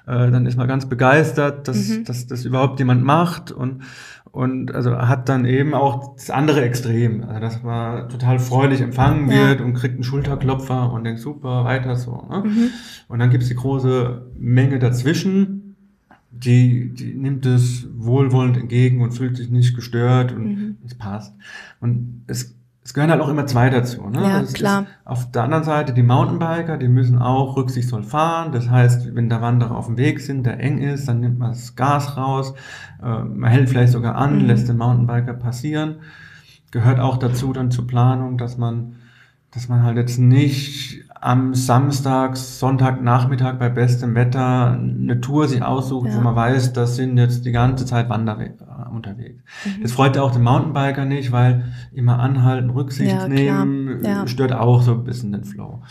äh, 0.09 0.31
dann 0.31 0.45
ist 0.45 0.57
man 0.57 0.67
ganz 0.67 0.87
begeistert, 0.87 1.67
dass, 1.67 1.89
mhm. 1.89 2.03
dass 2.03 2.27
das 2.27 2.43
überhaupt 2.43 2.79
jemand 2.79 3.03
macht 3.03 3.51
und 3.51 3.83
und 4.31 4.75
also 4.75 4.95
hat 4.95 5.27
dann 5.27 5.45
eben 5.45 5.74
auch 5.74 6.15
das 6.15 6.29
andere 6.29 6.61
Extrem, 6.61 7.24
also 7.24 7.39
dass 7.39 7.63
man 7.63 8.09
total 8.09 8.37
freudig 8.37 8.81
empfangen 8.81 9.27
wird 9.29 9.59
ja. 9.59 9.65
und 9.65 9.74
kriegt 9.74 9.95
einen 9.95 10.03
Schulterklopfer 10.03 10.93
und 10.93 11.03
denkt 11.03 11.19
super 11.19 11.65
weiter 11.65 11.95
so. 11.95 12.27
Ne? 12.29 12.43
Mhm. 12.45 12.69
Und 13.07 13.19
dann 13.19 13.31
gibt's 13.31 13.48
die 13.48 13.55
große 13.55 14.27
Menge 14.37 14.77
dazwischen, 14.77 15.75
die, 16.29 16.93
die 16.93 17.15
nimmt 17.15 17.45
es 17.48 17.87
wohlwollend 17.95 18.57
entgegen 18.57 19.01
und 19.01 19.13
fühlt 19.13 19.35
sich 19.35 19.50
nicht 19.50 19.75
gestört 19.75 20.31
und 20.31 20.45
mhm. 20.45 20.77
es 20.85 20.95
passt. 20.95 21.35
Und 21.79 22.24
es, 22.27 22.55
es 22.89 22.95
gehören 22.95 23.11
halt 23.11 23.21
auch 23.21 23.29
immer 23.29 23.45
zwei 23.45 23.69
dazu. 23.69 24.09
Ne? 24.09 24.19
Ja, 24.19 24.37
also 24.37 24.53
klar. 24.53 24.87
auf 25.05 25.29
der 25.29 25.43
anderen 25.43 25.63
Seite 25.63 25.93
die 25.93 26.01
Mountainbiker, 26.01 26.75
die 26.75 26.87
müssen 26.87 27.19
auch 27.19 27.55
rücksichtsvoll 27.55 28.01
fahren. 28.01 28.51
Das 28.51 28.67
heißt, 28.67 29.13
wenn 29.13 29.29
da 29.29 29.43
Wanderer 29.43 29.77
auf 29.77 29.85
dem 29.85 29.97
Weg 29.97 30.19
sind, 30.19 30.43
der 30.43 30.59
eng 30.59 30.79
ist, 30.79 31.07
dann 31.07 31.19
nimmt 31.19 31.37
man 31.37 31.51
das 31.51 31.75
Gas 31.75 32.17
raus. 32.17 32.55
Äh, 32.99 33.25
man 33.25 33.51
hält 33.51 33.69
vielleicht 33.69 33.91
sogar 33.91 34.15
an, 34.15 34.39
mhm. 34.39 34.45
lässt 34.47 34.67
den 34.67 34.77
Mountainbiker 34.77 35.35
passieren. 35.35 35.97
Gehört 36.71 36.99
auch 36.99 37.17
dazu 37.17 37.53
dann 37.53 37.69
zur 37.69 37.85
Planung, 37.85 38.39
dass 38.39 38.57
man, 38.57 38.95
dass 39.51 39.69
man 39.69 39.83
halt 39.83 39.97
jetzt 39.97 40.17
nicht 40.17 41.03
am 41.22 41.53
Samstag, 41.53 42.38
Sonntagnachmittag 42.38 43.60
bei 43.60 43.70
bestem 43.70 44.16
Wetter 44.16 44.72
eine 44.72 45.20
Tour 45.20 45.48
sich 45.48 45.62
aussucht, 45.62 46.10
ja. 46.10 46.16
wo 46.16 46.22
man 46.22 46.36
weiß, 46.36 46.74
das 46.74 46.96
sind 46.96 47.18
jetzt 47.18 47.46
die 47.46 47.51
ganze 47.51 47.86
Zeit 47.86 48.10
Wanderer 48.10 48.42
äh, 48.42 48.90
unterwegs. 48.94 49.44
Mhm. 49.66 49.84
Das 49.84 49.92
freut 49.92 50.16
ja 50.16 50.22
auch 50.22 50.32
den 50.32 50.44
Mountainbiker 50.44 51.05
nicht, 51.05 51.32
weil 51.32 51.66
immer 51.92 52.20
anhalten, 52.20 52.70
Rücksicht 52.70 53.12
ja, 53.12 53.27
nehmen, 53.27 54.03
ja. 54.03 54.27
stört 54.27 54.53
auch 54.53 54.82
so 54.82 54.94
ein 54.94 55.03
bisschen 55.03 55.32
den 55.34 55.44
Flow. 55.44 55.82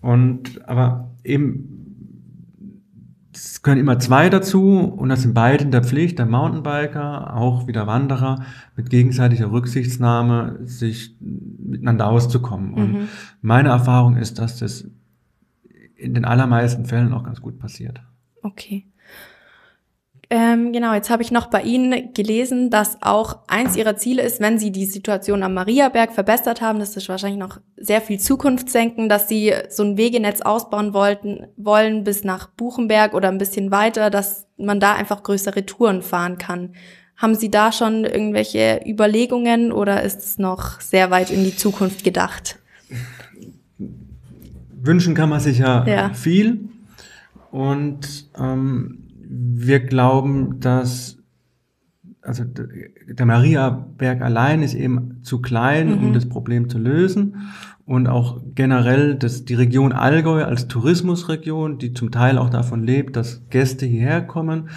Und, 0.00 0.68
aber 0.68 1.10
eben, 1.22 1.78
es 3.32 3.62
gehören 3.62 3.78
immer 3.78 4.00
zwei 4.00 4.30
dazu 4.30 4.78
und 4.80 5.08
das 5.08 5.22
sind 5.22 5.34
beide 5.34 5.64
in 5.64 5.70
der 5.70 5.84
Pflicht, 5.84 6.18
der 6.18 6.26
Mountainbiker, 6.26 7.36
auch 7.36 7.68
wieder 7.68 7.86
Wanderer, 7.86 8.42
mit 8.74 8.90
gegenseitiger 8.90 9.52
Rücksichtnahme 9.52 10.58
sich 10.64 11.16
miteinander 11.68 12.08
auszukommen. 12.08 12.74
Und 12.74 12.92
mhm. 12.92 13.08
meine 13.40 13.68
Erfahrung 13.68 14.16
ist, 14.16 14.38
dass 14.38 14.58
das 14.58 14.86
in 15.96 16.14
den 16.14 16.24
allermeisten 16.24 16.84
Fällen 16.84 17.12
auch 17.12 17.24
ganz 17.24 17.40
gut 17.40 17.58
passiert. 17.58 18.00
Okay. 18.42 18.86
Ähm, 20.30 20.72
genau, 20.72 20.92
jetzt 20.92 21.08
habe 21.08 21.22
ich 21.22 21.30
noch 21.30 21.46
bei 21.46 21.62
Ihnen 21.62 22.12
gelesen, 22.12 22.68
dass 22.68 22.98
auch 23.00 23.38
eins 23.48 23.76
Ihrer 23.76 23.96
Ziele 23.96 24.22
ist, 24.22 24.40
wenn 24.40 24.58
Sie 24.58 24.70
die 24.70 24.84
Situation 24.84 25.42
am 25.42 25.54
Mariaberg 25.54 26.12
verbessert 26.12 26.60
haben, 26.60 26.80
das 26.80 26.96
ist 26.96 27.08
wahrscheinlich 27.08 27.38
noch 27.38 27.60
sehr 27.78 28.02
viel 28.02 28.20
Zukunftsdenken, 28.20 29.08
dass 29.08 29.26
Sie 29.26 29.54
so 29.70 29.82
ein 29.84 29.96
Wegenetz 29.96 30.42
ausbauen 30.42 30.92
wollten, 30.92 31.46
wollen 31.56 32.04
bis 32.04 32.24
nach 32.24 32.48
Buchenberg 32.50 33.14
oder 33.14 33.28
ein 33.28 33.38
bisschen 33.38 33.70
weiter, 33.70 34.10
dass 34.10 34.46
man 34.58 34.80
da 34.80 34.92
einfach 34.92 35.22
größere 35.22 35.64
Touren 35.64 36.02
fahren 36.02 36.36
kann. 36.36 36.74
Haben 37.18 37.34
Sie 37.34 37.50
da 37.50 37.72
schon 37.72 38.04
irgendwelche 38.04 38.80
Überlegungen 38.86 39.72
oder 39.72 40.04
ist 40.04 40.20
es 40.20 40.38
noch 40.38 40.80
sehr 40.80 41.10
weit 41.10 41.30
in 41.30 41.42
die 41.42 41.56
Zukunft 41.56 42.04
gedacht? 42.04 42.60
Wünschen 44.80 45.16
kann 45.16 45.28
man 45.28 45.40
sich 45.40 45.58
ja, 45.58 45.84
ja. 45.84 46.14
viel 46.14 46.68
und 47.50 48.30
ähm, 48.38 48.98
wir 49.20 49.80
glauben, 49.80 50.60
dass 50.60 51.18
also 52.22 52.44
der 52.44 53.26
Mariaberg 53.26 54.22
allein 54.22 54.62
ist 54.62 54.74
eben 54.74 55.20
zu 55.22 55.40
klein, 55.40 55.98
mhm. 55.98 56.06
um 56.06 56.12
das 56.12 56.28
Problem 56.28 56.68
zu 56.68 56.78
lösen. 56.78 57.50
Und 57.84 58.06
auch 58.06 58.42
generell 58.54 59.14
dass 59.14 59.46
die 59.46 59.54
Region 59.54 59.92
Allgäu 59.92 60.44
als 60.44 60.68
Tourismusregion, 60.68 61.78
die 61.78 61.94
zum 61.94 62.10
Teil 62.10 62.36
auch 62.36 62.50
davon 62.50 62.84
lebt, 62.84 63.16
dass 63.16 63.48
Gäste 63.48 63.86
hierher 63.86 64.20
kommen, 64.20 64.68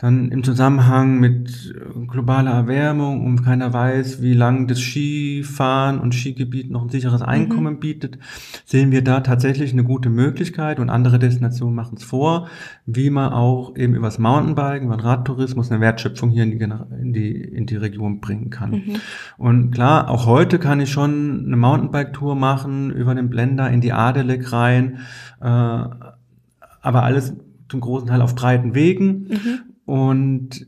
dann 0.00 0.30
im 0.30 0.42
Zusammenhang 0.42 1.20
mit 1.20 1.74
äh, 1.76 2.06
globaler 2.06 2.52
Erwärmung 2.52 3.26
und 3.26 3.44
keiner 3.44 3.74
weiß, 3.74 4.22
wie 4.22 4.32
lang 4.32 4.66
das 4.66 4.80
Skifahren 4.80 6.00
und 6.00 6.14
Skigebiet 6.14 6.70
noch 6.70 6.82
ein 6.82 6.88
sicheres 6.88 7.20
mhm. 7.20 7.26
Einkommen 7.26 7.74
mhm. 7.74 7.80
bietet, 7.80 8.18
sehen 8.64 8.92
wir 8.92 9.04
da 9.04 9.20
tatsächlich 9.20 9.72
eine 9.72 9.84
gute 9.84 10.08
Möglichkeit 10.08 10.80
und 10.80 10.88
andere 10.88 11.18
Destinationen 11.18 11.74
machen 11.74 11.98
es 11.98 12.04
vor, 12.04 12.48
wie 12.86 13.10
man 13.10 13.34
auch 13.34 13.76
eben 13.76 13.94
übers 13.94 14.18
Mountainbiken, 14.18 14.86
über 14.86 14.96
den 14.96 15.04
Radtourismus 15.04 15.70
eine 15.70 15.82
Wertschöpfung 15.82 16.30
hier 16.30 16.44
in 16.44 16.58
die, 16.58 16.64
in 17.02 17.12
die, 17.12 17.34
in 17.34 17.66
die 17.66 17.76
Region 17.76 18.20
bringen 18.20 18.48
kann. 18.48 18.70
Mhm. 18.70 18.96
Und 19.36 19.70
klar, 19.72 20.08
auch 20.08 20.24
heute 20.24 20.58
kann 20.58 20.80
ich 20.80 20.90
schon 20.90 21.44
eine 21.44 21.58
Mountainbike-Tour 21.58 22.36
machen 22.36 22.90
über 22.90 23.14
den 23.14 23.28
Blender 23.28 23.70
in 23.70 23.82
die 23.82 23.92
Adelik 23.92 24.50
rein, 24.50 25.00
äh, 25.42 25.44
aber 25.44 27.02
alles 27.02 27.34
zum 27.68 27.80
großen 27.80 28.08
Teil 28.08 28.22
auf 28.22 28.34
breiten 28.34 28.74
Wegen. 28.74 29.28
Mhm. 29.28 29.69
Und 29.90 30.66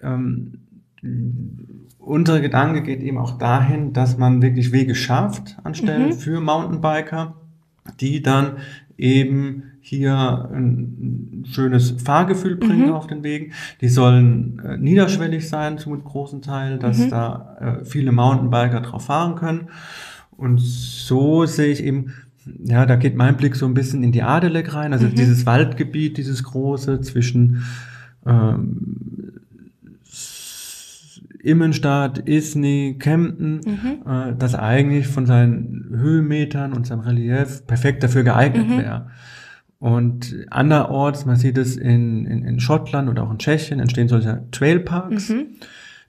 ähm, 0.00 0.58
unser 1.98 2.40
Gedanke 2.40 2.82
geht 2.82 3.00
eben 3.00 3.18
auch 3.18 3.38
dahin, 3.38 3.92
dass 3.92 4.18
man 4.18 4.42
wirklich 4.42 4.72
Wege 4.72 4.94
schafft 4.96 5.56
anstelle 5.62 6.08
Mhm. 6.08 6.12
für 6.14 6.40
Mountainbiker, 6.40 7.36
die 8.00 8.20
dann 8.22 8.56
eben 8.98 9.62
hier 9.80 10.48
ein 10.52 11.44
schönes 11.48 11.92
Fahrgefühl 12.02 12.56
bringen 12.56 12.86
Mhm. 12.88 12.92
auf 12.92 13.06
den 13.06 13.22
Wegen. 13.22 13.52
Die 13.80 13.88
sollen 13.88 14.60
äh, 14.64 14.76
niederschwellig 14.76 15.48
sein 15.48 15.78
zum 15.78 16.02
großen 16.02 16.42
Teil, 16.42 16.78
dass 16.78 16.98
Mhm. 16.98 17.10
da 17.10 17.56
äh, 17.80 17.84
viele 17.84 18.10
Mountainbiker 18.12 18.80
drauf 18.80 19.06
fahren 19.06 19.36
können. 19.36 19.68
Und 20.36 20.58
so 20.60 21.46
sehe 21.46 21.72
ich 21.72 21.82
eben, 21.84 22.12
ja, 22.64 22.86
da 22.86 22.96
geht 22.96 23.16
mein 23.16 23.36
Blick 23.36 23.54
so 23.54 23.66
ein 23.66 23.74
bisschen 23.74 24.02
in 24.02 24.10
die 24.10 24.22
Adelek 24.24 24.74
rein, 24.74 24.92
also 24.92 25.06
Mhm. 25.06 25.14
dieses 25.14 25.46
Waldgebiet, 25.46 26.16
dieses 26.16 26.42
große 26.42 27.00
zwischen 27.02 27.62
ähm, 28.26 29.32
Immenstadt, 31.42 32.18
Isny, 32.28 32.96
Kempten, 32.98 33.60
Mhm. 33.64 34.10
äh, 34.10 34.34
das 34.38 34.54
eigentlich 34.54 35.08
von 35.08 35.26
seinen 35.26 35.86
Höhenmetern 35.90 36.72
und 36.72 36.86
seinem 36.86 37.00
Relief 37.00 37.66
perfekt 37.66 38.02
dafür 38.02 38.22
geeignet 38.22 38.68
Mhm. 38.68 38.78
wäre. 38.78 39.06
Und 39.80 40.36
anderorts, 40.50 41.26
man 41.26 41.34
sieht 41.34 41.58
es 41.58 41.76
in, 41.76 42.24
in, 42.26 42.44
in 42.44 42.60
Schottland 42.60 43.08
oder 43.08 43.24
auch 43.24 43.32
in 43.32 43.38
Tschechien, 43.38 43.80
entstehen 43.80 44.06
solche 44.06 44.44
Trailparks. 44.52 45.30
Mhm. 45.30 45.46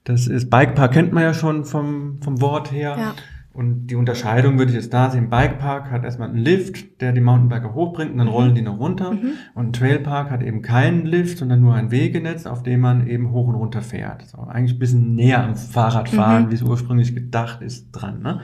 Das 0.04 0.28
ist, 0.28 0.50
Bikepark 0.50 0.92
kennt 0.92 1.12
man 1.12 1.24
ja 1.24 1.34
schon 1.34 1.64
vom, 1.64 2.18
vom 2.22 2.40
Wort 2.40 2.70
her. 2.70 2.94
Ja. 2.96 3.14
Und 3.54 3.86
die 3.86 3.94
Unterscheidung 3.94 4.58
würde 4.58 4.72
ich 4.72 4.76
jetzt 4.76 4.92
da 4.92 5.10
sehen. 5.10 5.30
Bikepark 5.30 5.90
hat 5.92 6.04
erstmal 6.04 6.28
einen 6.28 6.38
Lift, 6.38 7.00
der 7.00 7.12
die 7.12 7.20
Mountainbiker 7.20 7.72
hochbringt 7.72 8.10
und 8.10 8.18
dann 8.18 8.26
Mhm. 8.26 8.32
rollen 8.32 8.54
die 8.56 8.62
noch 8.62 8.80
runter. 8.80 9.12
Mhm. 9.12 9.32
Und 9.54 9.66
ein 9.68 9.72
Trailpark 9.72 10.30
hat 10.30 10.42
eben 10.42 10.60
keinen 10.60 11.06
Lift, 11.06 11.38
sondern 11.38 11.60
nur 11.60 11.72
ein 11.74 11.92
Wegenetz, 11.92 12.46
auf 12.46 12.64
dem 12.64 12.80
man 12.80 13.06
eben 13.06 13.30
hoch 13.30 13.46
und 13.46 13.54
runter 13.54 13.80
fährt. 13.80 14.22
So, 14.26 14.38
eigentlich 14.42 14.74
ein 14.74 14.78
bisschen 14.80 15.14
näher 15.14 15.44
am 15.44 15.54
Fahrradfahren, 15.54 16.46
Mhm. 16.46 16.50
wie 16.50 16.54
es 16.54 16.62
ursprünglich 16.62 17.14
gedacht 17.14 17.62
ist, 17.62 17.92
dran. 17.92 18.22
Ne? 18.22 18.40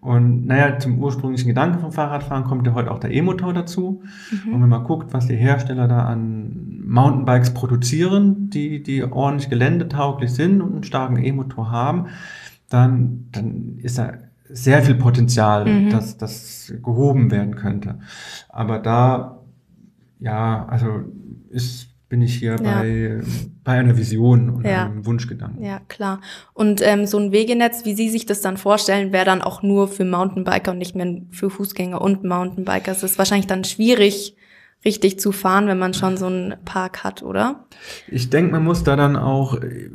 Und 0.00 0.46
naja, 0.46 0.78
zum 0.80 0.98
ursprünglichen 0.98 1.46
Gedanken 1.48 1.78
vom 1.78 1.92
Fahrradfahren 1.92 2.44
kommt 2.44 2.66
ja 2.66 2.74
heute 2.74 2.90
auch 2.90 2.98
der 2.98 3.12
E-Motor 3.12 3.54
dazu. 3.54 4.02
Mhm. 4.46 4.52
Und 4.54 4.62
wenn 4.62 4.68
man 4.68 4.84
guckt, 4.84 5.14
was 5.14 5.28
die 5.28 5.36
Hersteller 5.36 5.86
da 5.88 6.00
an 6.06 6.82
Mountainbikes 6.84 7.54
produzieren, 7.54 8.50
die, 8.50 8.82
die 8.82 9.02
ordentlich 9.04 9.48
geländetauglich 9.48 10.30
sind 10.32 10.60
und 10.60 10.72
einen 10.74 10.82
starken 10.82 11.16
E-Motor 11.24 11.70
haben, 11.70 12.06
dann, 12.68 13.28
dann 13.30 13.78
ist 13.78 13.98
da 13.98 14.12
sehr 14.54 14.82
viel 14.82 14.94
Potenzial, 14.94 15.64
Mhm. 15.66 15.90
dass 15.90 16.16
das 16.16 16.72
gehoben 16.82 17.30
werden 17.30 17.56
könnte. 17.56 17.98
Aber 18.48 18.78
da, 18.78 19.40
ja, 20.20 20.66
also 20.66 21.00
ist, 21.50 21.88
bin 22.08 22.22
ich 22.22 22.36
hier 22.36 22.52
Ja. 22.62 22.80
bei, 22.80 23.20
bei 23.64 23.72
einer 23.72 23.96
Vision 23.96 24.48
und 24.50 24.64
Ja. 24.64 24.84
einem 24.84 25.04
Wunschgedanken. 25.04 25.64
Ja, 25.64 25.80
klar. 25.88 26.20
Und 26.52 26.80
ähm, 26.82 27.06
so 27.06 27.18
ein 27.18 27.32
Wegenetz, 27.32 27.84
wie 27.84 27.94
Sie 27.94 28.08
sich 28.08 28.26
das 28.26 28.40
dann 28.40 28.56
vorstellen, 28.56 29.12
wäre 29.12 29.24
dann 29.24 29.42
auch 29.42 29.62
nur 29.62 29.88
für 29.88 30.04
Mountainbiker 30.04 30.70
und 30.70 30.78
nicht 30.78 30.94
mehr 30.94 31.22
für 31.30 31.50
Fußgänger 31.50 32.00
und 32.00 32.22
Mountainbiker. 32.22 32.92
Es 32.92 33.02
ist 33.02 33.18
wahrscheinlich 33.18 33.48
dann 33.48 33.64
schwierig, 33.64 34.36
richtig 34.84 35.18
zu 35.18 35.32
fahren, 35.32 35.66
wenn 35.66 35.78
man 35.78 35.94
schon 35.94 36.16
so 36.18 36.26
einen 36.26 36.54
Park 36.64 37.02
hat, 37.04 37.22
oder? 37.22 37.64
Ich 38.06 38.28
denke, 38.30 38.52
man 38.52 38.62
muss 38.64 38.84
da 38.84 38.94
dann 38.96 39.16
auch 39.16 39.54
äh, 39.60 39.90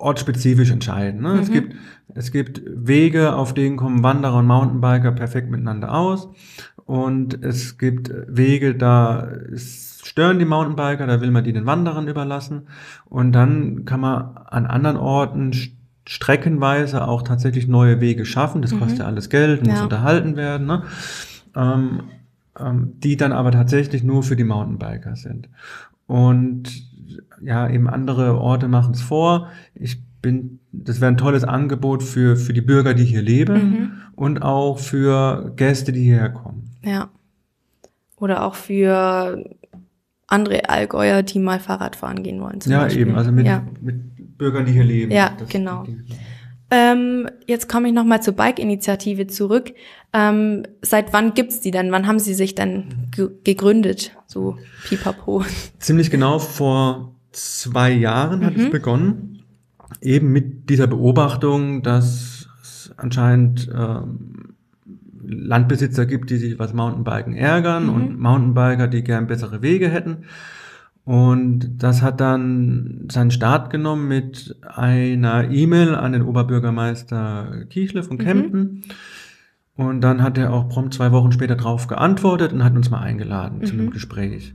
ortsspezifisch 0.00 0.70
entscheiden. 0.70 1.20
Ne? 1.22 1.38
Es, 1.40 1.48
Mhm. 1.48 1.52
gibt, 1.52 1.76
es 2.14 2.32
gibt 2.32 2.62
Wege, 2.66 3.34
auf 3.34 3.54
denen 3.54 3.76
kommen 3.76 4.02
Wanderer 4.02 4.36
und 4.38 4.46
Mountainbiker 4.46 5.12
perfekt 5.12 5.50
miteinander 5.50 5.94
aus. 5.94 6.28
Und 6.84 7.44
es 7.44 7.78
gibt 7.78 8.10
Wege, 8.26 8.74
da 8.74 9.28
stören 9.54 10.38
die 10.40 10.44
Mountainbiker, 10.44 11.06
da 11.06 11.20
will 11.20 11.30
man 11.30 11.44
die 11.44 11.52
den 11.52 11.66
Wanderern 11.66 12.08
überlassen. 12.08 12.62
Und 13.06 13.32
dann 13.32 13.84
kann 13.84 14.00
man 14.00 14.36
an 14.46 14.66
anderen 14.66 14.96
Orten 14.96 15.52
st- 15.52 15.72
streckenweise 16.08 17.06
auch 17.06 17.22
tatsächlich 17.22 17.68
neue 17.68 18.00
Wege 18.00 18.24
schaffen. 18.24 18.62
Das 18.62 18.72
Mhm. 18.72 18.80
kostet 18.80 18.98
ja 19.00 19.04
alles 19.06 19.28
Geld, 19.30 19.64
muss 19.64 19.78
Ja. 19.78 19.84
unterhalten 19.84 20.34
werden. 20.34 20.66
Ne? 20.66 20.82
Ähm, 21.54 22.00
ähm, 22.58 22.92
die 22.98 23.16
dann 23.16 23.30
aber 23.32 23.52
tatsächlich 23.52 24.02
nur 24.02 24.22
für 24.24 24.34
die 24.34 24.42
Mountainbiker 24.44 25.14
sind. 25.14 25.48
Und 26.06 26.89
ja, 27.42 27.68
eben 27.68 27.88
andere 27.88 28.38
Orte 28.38 28.68
machen 28.68 28.92
es 28.94 29.02
vor. 29.02 29.48
Ich 29.74 29.98
bin, 30.22 30.60
das 30.72 31.00
wäre 31.00 31.10
ein 31.10 31.16
tolles 31.16 31.44
Angebot 31.44 32.02
für, 32.02 32.36
für 32.36 32.52
die 32.52 32.60
Bürger, 32.60 32.94
die 32.94 33.04
hier 33.04 33.22
leben 33.22 33.54
Mhm. 33.54 33.92
und 34.14 34.42
auch 34.42 34.78
für 34.78 35.52
Gäste, 35.56 35.92
die 35.92 36.02
hierher 36.02 36.30
kommen. 36.30 36.70
Ja. 36.82 37.08
Oder 38.16 38.44
auch 38.44 38.54
für 38.54 39.44
andere 40.26 40.68
Allgäuer, 40.68 41.22
die 41.22 41.38
mal 41.38 41.58
Fahrrad 41.58 41.96
fahren 41.96 42.22
gehen 42.22 42.40
wollen. 42.40 42.58
ja, 42.66 42.82
Beispiel. 42.82 43.02
eben, 43.02 43.16
also 43.16 43.32
mit, 43.32 43.46
Ja. 43.46 43.64
mit 43.80 44.36
Bürgern, 44.38 44.66
die 44.66 44.72
hier 44.72 44.84
leben. 44.84 45.10
Ja, 45.10 45.36
genau. 45.48 45.84
die- 45.84 45.96
Ähm, 46.72 47.28
jetzt 47.48 47.68
komme 47.68 47.88
ich 47.88 47.94
nochmal 47.94 48.22
zur 48.22 48.34
Bike-Initiative 48.34 49.26
zurück. 49.26 49.72
Ähm, 50.12 50.62
seit 50.82 51.12
wann 51.12 51.34
gibt's 51.34 51.60
die 51.60 51.72
denn? 51.72 51.90
Wann 51.90 52.06
haben 52.06 52.20
Sie 52.20 52.32
sich 52.32 52.54
denn 52.54 53.08
ge 53.10 53.28
gegründet? 53.42 54.12
So 54.28 54.56
pipapo. 54.88 55.42
Ziemlich 55.80 56.12
genau 56.12 56.38
vor 56.38 57.16
zwei 57.32 57.92
Jahren 57.92 58.44
hat 58.44 58.56
Mhm. 58.56 58.62
es 58.64 58.70
begonnen, 58.70 59.42
eben 60.00 60.32
mit 60.32 60.68
dieser 60.70 60.86
Beobachtung, 60.86 61.82
dass 61.82 62.48
es 62.62 62.92
anscheinend 62.96 63.68
ähm, 63.74 64.54
Landbesitzer 65.22 66.06
gibt, 66.06 66.30
die 66.30 66.36
sich 66.38 66.58
was 66.58 66.72
Mountainbiken 66.74 67.34
ärgern 67.34 67.84
Mhm. 67.86 67.90
und 67.94 68.18
Mountainbiker, 68.18 68.88
die 68.88 69.02
gern 69.04 69.26
bessere 69.26 69.62
Wege 69.62 69.88
hätten. 69.88 70.24
Und 71.04 71.82
das 71.82 72.02
hat 72.02 72.20
dann 72.20 73.08
seinen 73.10 73.30
Start 73.30 73.70
genommen 73.70 74.06
mit 74.06 74.56
einer 74.66 75.50
E-Mail 75.50 75.94
an 75.94 76.12
den 76.12 76.22
Oberbürgermeister 76.22 77.64
Kiechle 77.68 78.02
von 78.02 78.16
Mhm. 78.16 78.20
Kempten. 78.20 78.82
Und 79.76 80.02
dann 80.02 80.22
hat 80.22 80.36
er 80.36 80.52
auch 80.52 80.68
prompt 80.68 80.92
zwei 80.94 81.10
Wochen 81.10 81.32
später 81.32 81.56
darauf 81.56 81.86
geantwortet 81.86 82.52
und 82.52 82.62
hat 82.64 82.76
uns 82.76 82.90
mal 82.90 83.00
eingeladen 83.00 83.64
zu 83.64 83.74
Mhm. 83.74 83.80
einem 83.80 83.90
Gespräch. 83.90 84.54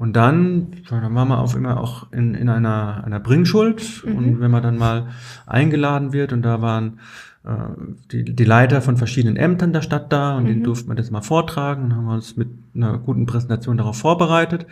Und 0.00 0.14
dann, 0.16 0.68
dann 0.88 1.14
waren 1.14 1.28
wir 1.28 1.38
auf 1.40 1.54
immer 1.54 1.78
auch 1.78 2.10
in, 2.10 2.34
in 2.34 2.48
einer, 2.48 3.04
einer 3.04 3.20
Bringschuld. 3.20 4.02
Mhm. 4.06 4.16
Und 4.16 4.40
wenn 4.40 4.50
man 4.50 4.62
dann 4.62 4.78
mal 4.78 5.08
eingeladen 5.46 6.14
wird 6.14 6.32
und 6.32 6.40
da 6.40 6.62
waren 6.62 7.00
äh, 7.44 7.50
die, 8.10 8.24
die 8.24 8.44
Leiter 8.44 8.80
von 8.80 8.96
verschiedenen 8.96 9.36
Ämtern 9.36 9.74
der 9.74 9.82
Stadt 9.82 10.10
da 10.10 10.38
und 10.38 10.46
denen 10.46 10.60
Mhm. 10.60 10.64
durften 10.64 10.88
wir 10.88 10.94
das 10.94 11.10
mal 11.10 11.20
vortragen 11.20 11.84
und 11.84 11.96
haben 11.96 12.06
wir 12.06 12.14
uns 12.14 12.34
mit 12.36 12.48
einer 12.74 12.96
guten 12.96 13.26
Präsentation 13.26 13.76
darauf 13.76 13.98
vorbereitet 13.98 14.66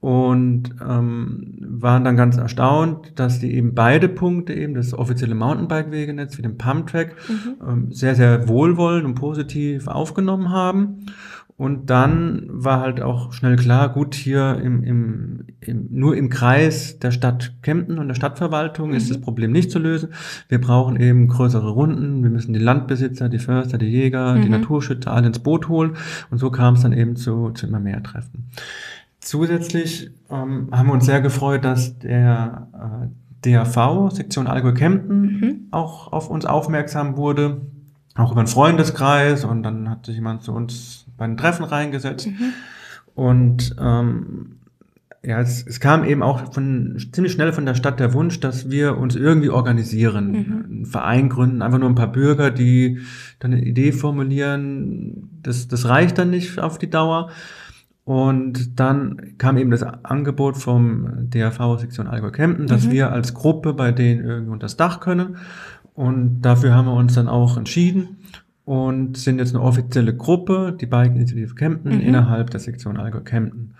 und 0.00 0.74
ähm, 0.86 1.56
waren 1.60 2.04
dann 2.04 2.16
ganz 2.16 2.36
erstaunt, 2.36 3.12
dass 3.18 3.38
die 3.38 3.54
eben 3.54 3.74
beide 3.74 4.08
Punkte, 4.08 4.52
eben 4.54 4.74
das 4.74 4.92
offizielle 4.94 5.34
Mountainbike-Wegenetz 5.34 6.36
wie 6.38 6.42
den 6.42 6.58
Pumptrack, 6.58 7.14
Mhm. 7.28 7.54
ähm, 7.66 7.92
sehr, 7.92 8.14
sehr 8.14 8.46
wohlwollend 8.48 9.06
und 9.06 9.14
positiv 9.14 9.88
aufgenommen 9.88 10.50
haben. 10.50 11.06
Und 11.60 11.90
dann 11.90 12.44
war 12.48 12.80
halt 12.80 13.02
auch 13.02 13.34
schnell 13.34 13.56
klar, 13.56 13.90
gut, 13.90 14.14
hier 14.14 14.58
im, 14.64 14.82
im, 14.82 15.44
im, 15.60 15.88
nur 15.90 16.16
im 16.16 16.30
Kreis 16.30 16.98
der 17.00 17.10
Stadt 17.10 17.52
Kempten 17.60 17.98
und 17.98 18.08
der 18.08 18.14
Stadtverwaltung 18.14 18.94
ist 18.94 19.04
Mhm. 19.10 19.12
das 19.12 19.20
Problem 19.20 19.52
nicht 19.52 19.70
zu 19.70 19.78
lösen. 19.78 20.08
Wir 20.48 20.58
brauchen 20.58 20.98
eben 20.98 21.28
größere 21.28 21.68
Runden. 21.68 22.22
Wir 22.22 22.30
müssen 22.30 22.54
die 22.54 22.60
Landbesitzer, 22.60 23.28
die 23.28 23.38
Förster, 23.38 23.76
die 23.76 23.84
Jäger, 23.88 24.36
die 24.38 24.46
Mhm. 24.46 24.52
Naturschützer 24.52 25.12
alle 25.12 25.26
ins 25.26 25.40
Boot 25.40 25.68
holen. 25.68 25.96
Und 26.30 26.38
so 26.38 26.50
kam 26.50 26.74
es 26.76 26.80
dann 26.80 26.94
eben 26.94 27.16
zu, 27.16 27.50
zu 27.50 27.66
immer 27.66 27.78
mehr 27.78 28.02
Treffen. 28.02 28.46
Zusätzlich 29.20 30.10
ähm, 30.30 30.68
haben 30.72 30.86
wir 30.88 30.94
uns 30.94 31.04
sehr 31.04 31.20
gefreut, 31.20 31.64
dass 31.66 31.98
der 31.98 32.68
äh, 33.44 33.52
DAV, 33.52 34.10
Sektion 34.12 34.46
Allgäu 34.46 34.72
Kempten, 34.72 35.20
Mhm. 35.20 35.56
auch 35.72 36.10
auf 36.12 36.30
uns 36.30 36.46
aufmerksam 36.46 37.18
wurde, 37.18 37.60
auch 38.14 38.32
über 38.32 38.40
einen 38.40 38.48
Freundeskreis 38.48 39.44
und 39.44 39.62
dann 39.62 39.90
hat 39.90 40.06
sich 40.06 40.14
jemand 40.16 40.42
zu 40.42 40.52
uns 40.52 40.99
bei 41.20 41.26
den 41.28 41.36
Treffen 41.36 41.64
reingesetzt 41.64 42.26
Mhm. 42.26 42.52
und 43.14 43.76
ähm, 43.80 44.56
ja, 45.22 45.38
es, 45.38 45.66
es 45.66 45.80
kam 45.80 46.04
eben 46.04 46.22
auch 46.22 46.54
von 46.54 46.96
ziemlich 47.12 47.32
schnell 47.32 47.52
von 47.52 47.66
der 47.66 47.74
Stadt 47.74 48.00
der 48.00 48.14
Wunsch, 48.14 48.40
dass 48.40 48.70
wir 48.70 48.96
uns 48.96 49.16
irgendwie 49.16 49.50
organisieren, 49.50 50.30
Mhm. 50.32 50.64
einen 50.64 50.86
Verein 50.86 51.28
gründen, 51.28 51.60
einfach 51.60 51.78
nur 51.78 51.90
ein 51.90 51.94
paar 51.94 52.10
Bürger, 52.10 52.50
die 52.50 53.00
dann 53.38 53.52
eine 53.52 53.62
Idee 53.62 53.92
formulieren, 53.92 55.28
das, 55.42 55.68
das 55.68 55.86
reicht 55.86 56.16
dann 56.16 56.30
nicht 56.30 56.58
auf 56.58 56.78
die 56.78 56.88
Dauer. 56.88 57.28
Und 58.04 58.80
dann 58.80 59.34
kam 59.36 59.58
eben 59.58 59.70
das 59.70 59.82
Angebot 59.82 60.56
vom 60.56 61.28
DAV 61.30 61.78
Sektion 61.78 62.06
Allgäu 62.06 62.30
Kempten, 62.30 62.66
dass 62.66 62.86
Mhm. 62.86 62.90
wir 62.92 63.12
als 63.12 63.34
Gruppe 63.34 63.74
bei 63.74 63.92
denen 63.92 64.24
irgendwie 64.24 64.52
unter 64.52 64.64
das 64.64 64.78
Dach 64.78 65.00
können. 65.00 65.36
Und 65.94 66.40
dafür 66.40 66.74
haben 66.74 66.86
wir 66.86 66.94
uns 66.94 67.12
dann 67.14 67.28
auch 67.28 67.58
entschieden 67.58 68.16
und 68.70 69.16
sind 69.16 69.40
jetzt 69.40 69.52
eine 69.52 69.64
offizielle 69.64 70.14
Gruppe, 70.14 70.76
die 70.80 70.86
Bike 70.86 71.16
Initiative 71.16 71.56
Kempten, 71.56 71.92
Mhm. 71.92 72.02
innerhalb 72.02 72.50
der 72.50 72.60
Sektion 72.60 72.98
Allgäu 72.98 73.18
Kempten. 73.18 73.74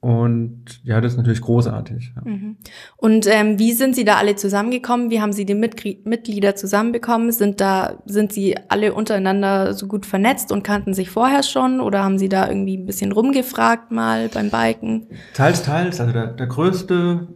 Und 0.00 0.82
ja, 0.84 1.00
das 1.00 1.12
ist 1.12 1.16
natürlich 1.16 1.40
großartig. 1.40 2.12
Ja. 2.14 2.30
Mhm. 2.30 2.56
Und 2.98 3.26
ähm, 3.30 3.58
wie 3.58 3.72
sind 3.72 3.96
Sie 3.96 4.04
da 4.04 4.16
alle 4.16 4.36
zusammengekommen? 4.36 5.08
Wie 5.08 5.22
haben 5.22 5.32
Sie 5.32 5.46
die 5.46 5.54
Mitgri 5.54 6.02
Mitglieder 6.04 6.54
zusammenbekommen? 6.54 7.32
Sind 7.32 7.62
da 7.62 8.02
sind 8.04 8.30
Sie 8.30 8.54
alle 8.68 8.92
untereinander 8.92 9.72
so 9.72 9.86
gut 9.86 10.04
vernetzt 10.04 10.52
und 10.52 10.62
kannten 10.62 10.92
sich 10.92 11.08
vorher 11.08 11.42
schon 11.42 11.80
oder 11.80 12.04
haben 12.04 12.18
Sie 12.18 12.28
da 12.28 12.46
irgendwie 12.46 12.76
ein 12.76 12.84
bisschen 12.84 13.12
rumgefragt 13.12 13.90
mal 13.90 14.28
beim 14.28 14.50
Biken? 14.50 15.06
Teils, 15.32 15.62
teils. 15.62 15.98
Also 15.98 16.12
der, 16.12 16.26
der 16.26 16.46
größte 16.46 17.26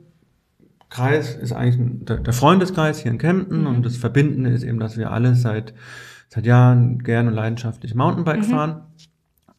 Kreis 0.90 1.34
ist 1.34 1.52
eigentlich 1.52 1.78
der, 2.04 2.18
der 2.18 2.32
Freundeskreis 2.34 3.00
hier 3.00 3.10
in 3.10 3.16
Kempten 3.16 3.62
mhm. 3.62 3.66
und 3.68 3.86
das 3.86 3.96
Verbindende 3.96 4.50
ist 4.50 4.64
eben, 4.64 4.78
dass 4.78 4.98
wir 4.98 5.10
alle 5.10 5.34
seit, 5.34 5.72
seit 6.30 6.46
Jahren 6.46 7.00
gerne 7.00 7.28
und 7.28 7.34
leidenschaftlich 7.34 7.94
Mountainbike 7.94 8.38
mhm. 8.38 8.44
fahren 8.44 8.80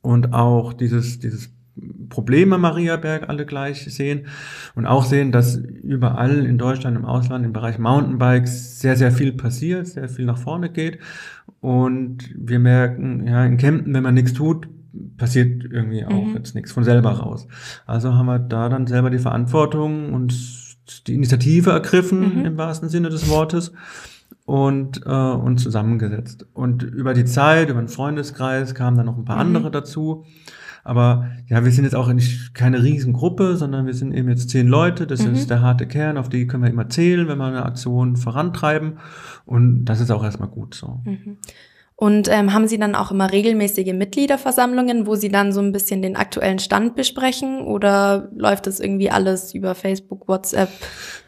und 0.02 0.34
auch 0.34 0.74
dieses, 0.74 1.20
dieses 1.20 1.52
Probleme 2.10 2.58
Mariaberg 2.58 3.30
alle 3.30 3.46
gleich 3.46 3.86
sehen 3.86 4.28
und 4.76 4.86
auch 4.86 5.06
sehen, 5.06 5.32
dass 5.32 5.56
überall 5.56 6.46
in 6.46 6.58
Deutschland, 6.58 6.98
im 6.98 7.06
Ausland, 7.06 7.46
im 7.46 7.54
Bereich 7.54 7.80
Mountainbikes 7.80 8.80
sehr, 8.80 8.96
sehr 8.96 9.12
viel 9.12 9.34
passiert, 9.34 9.88
sehr 9.88 10.10
viel 10.10 10.26
nach 10.26 10.38
vorne 10.38 10.70
geht. 10.70 11.00
Und 11.62 12.30
wir 12.36 12.60
merken, 12.60 13.26
ja, 13.28 13.46
in 13.46 13.58
Kempten, 13.58 13.94
wenn 13.94 14.04
man 14.04 14.14
nichts 14.14 14.34
tut, 14.34 14.68
passiert 15.18 15.64
irgendwie 15.64 16.06
auch 16.06 16.26
mhm. 16.26 16.36
jetzt 16.36 16.56
nichts 16.56 16.72
von 16.72 16.84
selber 16.84 17.12
raus. 17.12 17.48
Also 17.86 18.16
haben 18.16 18.26
wir 18.26 18.40
da 18.40 18.68
dann 18.68 18.88
selber 18.88 19.10
die 19.10 19.20
Verantwortung 19.20 20.14
und 20.14 20.34
die 21.08 21.14
Initiative 21.14 21.70
ergriffen, 21.70 22.40
mhm. 22.40 22.46
im 22.46 22.58
wahrsten 22.58 22.90
Sinne 22.90 23.10
des 23.10 23.30
Wortes 23.30 23.72
und, 24.52 25.06
äh, 25.06 25.10
und 25.10 25.60
zusammengesetzt. 25.60 26.46
Und 26.52 26.84
über 26.84 27.14
die 27.14 27.24
Zeit, 27.24 27.70
über 27.70 27.82
den 27.82 27.88
Freundeskreis 27.88 28.76
kamen 28.76 28.98
dann 28.98 29.06
noch 29.06 29.18
ein 29.18 29.24
paar 29.24 29.38
mhm. 29.38 29.56
andere 29.56 29.72
dazu. 29.72 30.26
Aber 30.84 31.30
ja, 31.48 31.64
wir 31.64 31.72
sind 31.72 31.86
jetzt 31.86 31.96
auch 31.96 32.12
nicht 32.12 32.54
keine 32.54 32.84
Riesengruppe, 32.84 33.56
sondern 33.56 33.86
wir 33.86 33.94
sind 33.94 34.12
eben 34.12 34.28
jetzt 34.28 34.50
zehn 34.50 34.68
Leute. 34.68 35.08
Das 35.08 35.26
mhm. 35.26 35.36
ist 35.36 35.50
der 35.50 35.62
harte 35.62 35.88
Kern, 35.88 36.18
auf 36.18 36.28
die 36.28 36.48
können 36.48 36.64
wir 36.64 36.70
immer 36.70 36.90
zählen, 36.90 37.30
wenn 37.30 37.38
wir 37.38 37.46
eine 37.46 37.64
Aktion 37.64 38.18
vorantreiben. 38.18 38.98
Und 39.46 39.86
das 39.86 40.02
ist 40.02 40.12
auch 40.12 40.24
erstmal 40.24 40.50
gut 40.50 40.76
so. 40.76 41.00
Mhm. 41.06 41.38
Und 42.02 42.30
ähm, 42.32 42.52
haben 42.52 42.68
Sie 42.68 42.80
dann 42.80 42.96
auch 42.96 43.12
immer 43.12 43.32
regelmäßige 43.32 43.94
Mitgliederversammlungen, 43.94 45.06
wo 45.06 45.14
Sie 45.14 45.30
dann 45.30 45.52
so 45.52 45.62
ein 45.62 45.72
bisschen 45.72 46.02
den 46.02 46.16
aktuellen 46.16 46.58
Stand 46.58 46.96
besprechen 46.96 47.62
oder 47.62 48.28
läuft 48.36 48.66
das 48.66 48.80
irgendwie 48.80 49.12
alles 49.12 49.54
über 49.54 49.76
Facebook, 49.76 50.28
WhatsApp? 50.28 50.70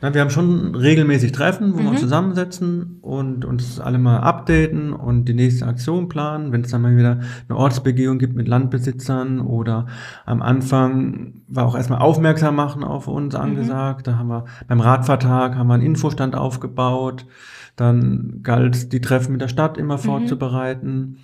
Na, 0.01 0.15
wir 0.15 0.21
haben 0.21 0.31
schon 0.31 0.73
regelmäßig 0.73 1.31
Treffen, 1.31 1.75
wo 1.75 1.77
mhm. 1.77 1.83
wir 1.83 1.89
uns 1.91 1.99
zusammensetzen 1.99 2.97
und 3.03 3.45
uns 3.45 3.79
alle 3.79 3.99
mal 3.99 4.21
updaten 4.21 4.93
und 4.93 5.25
die 5.25 5.35
nächste 5.35 5.67
Aktion 5.67 6.09
planen. 6.09 6.51
Wenn 6.51 6.61
es 6.61 6.71
dann 6.71 6.81
mal 6.81 6.97
wieder 6.97 7.19
eine 7.47 7.55
Ortsbegehung 7.55 8.17
gibt 8.17 8.35
mit 8.35 8.47
Landbesitzern 8.47 9.41
oder 9.41 9.85
am 10.25 10.41
Anfang 10.41 11.43
war 11.47 11.67
auch 11.67 11.75
erstmal 11.75 11.99
aufmerksam 11.99 12.55
machen 12.55 12.83
auf 12.83 13.07
uns 13.07 13.35
mhm. 13.35 13.41
angesagt. 13.41 14.07
Mhm. 14.07 14.11
Da 14.11 14.17
haben 14.17 14.27
wir 14.27 14.45
beim 14.67 14.79
Radfahrtag 14.79 15.53
haben 15.55 15.67
wir 15.67 15.75
einen 15.75 15.83
Infostand 15.83 16.35
aufgebaut. 16.35 17.27
Dann 17.75 18.41
galt 18.43 18.93
die 18.93 19.01
Treffen 19.01 19.31
mit 19.31 19.41
der 19.41 19.47
Stadt 19.47 19.77
immer 19.77 19.97
mhm. 19.97 20.01
Vorzubereiten. 20.63 21.17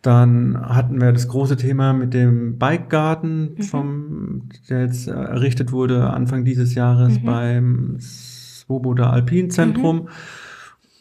Dann 0.00 0.56
hatten 0.60 1.00
wir 1.00 1.12
das 1.12 1.26
große 1.26 1.56
Thema 1.56 1.92
mit 1.92 2.14
dem 2.14 2.58
Bikegarten, 2.58 3.56
mhm. 3.56 3.62
vom, 3.62 4.48
der 4.70 4.82
jetzt 4.82 5.08
errichtet 5.08 5.72
wurde 5.72 6.10
Anfang 6.10 6.44
dieses 6.44 6.74
Jahres 6.74 7.20
mhm. 7.20 7.24
beim 7.24 7.96
Swoboda 7.98 9.10
Alpinzentrum. 9.10 10.02
Mhm. 10.02 10.08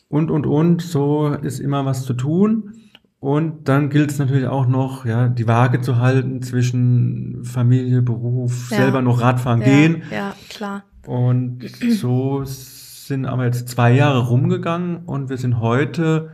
Und, 0.09 0.31
und, 0.31 0.47
und, 0.47 0.81
so 0.81 1.27
ist 1.27 1.59
immer 1.59 1.85
was 1.85 2.05
zu 2.05 2.13
tun. 2.13 2.73
Und 3.19 3.67
dann 3.67 3.89
gilt 3.89 4.11
es 4.11 4.19
natürlich 4.19 4.47
auch 4.47 4.67
noch, 4.67 5.05
ja, 5.05 5.27
die 5.27 5.47
Waage 5.47 5.81
zu 5.81 5.97
halten 5.97 6.41
zwischen 6.41 7.43
Familie, 7.43 8.01
Beruf, 8.01 8.71
ja. 8.71 8.77
selber 8.77 9.01
noch 9.01 9.21
Radfahren 9.21 9.61
ja, 9.61 9.67
gehen. 9.67 10.03
Ja, 10.11 10.35
klar. 10.49 10.83
Und 11.05 11.63
so 11.89 12.43
sind 12.45 13.25
aber 13.25 13.45
jetzt 13.45 13.69
zwei 13.69 13.91
Jahre 13.93 14.27
rumgegangen 14.27 14.97
und 15.05 15.29
wir 15.29 15.37
sind 15.37 15.59
heute 15.59 16.29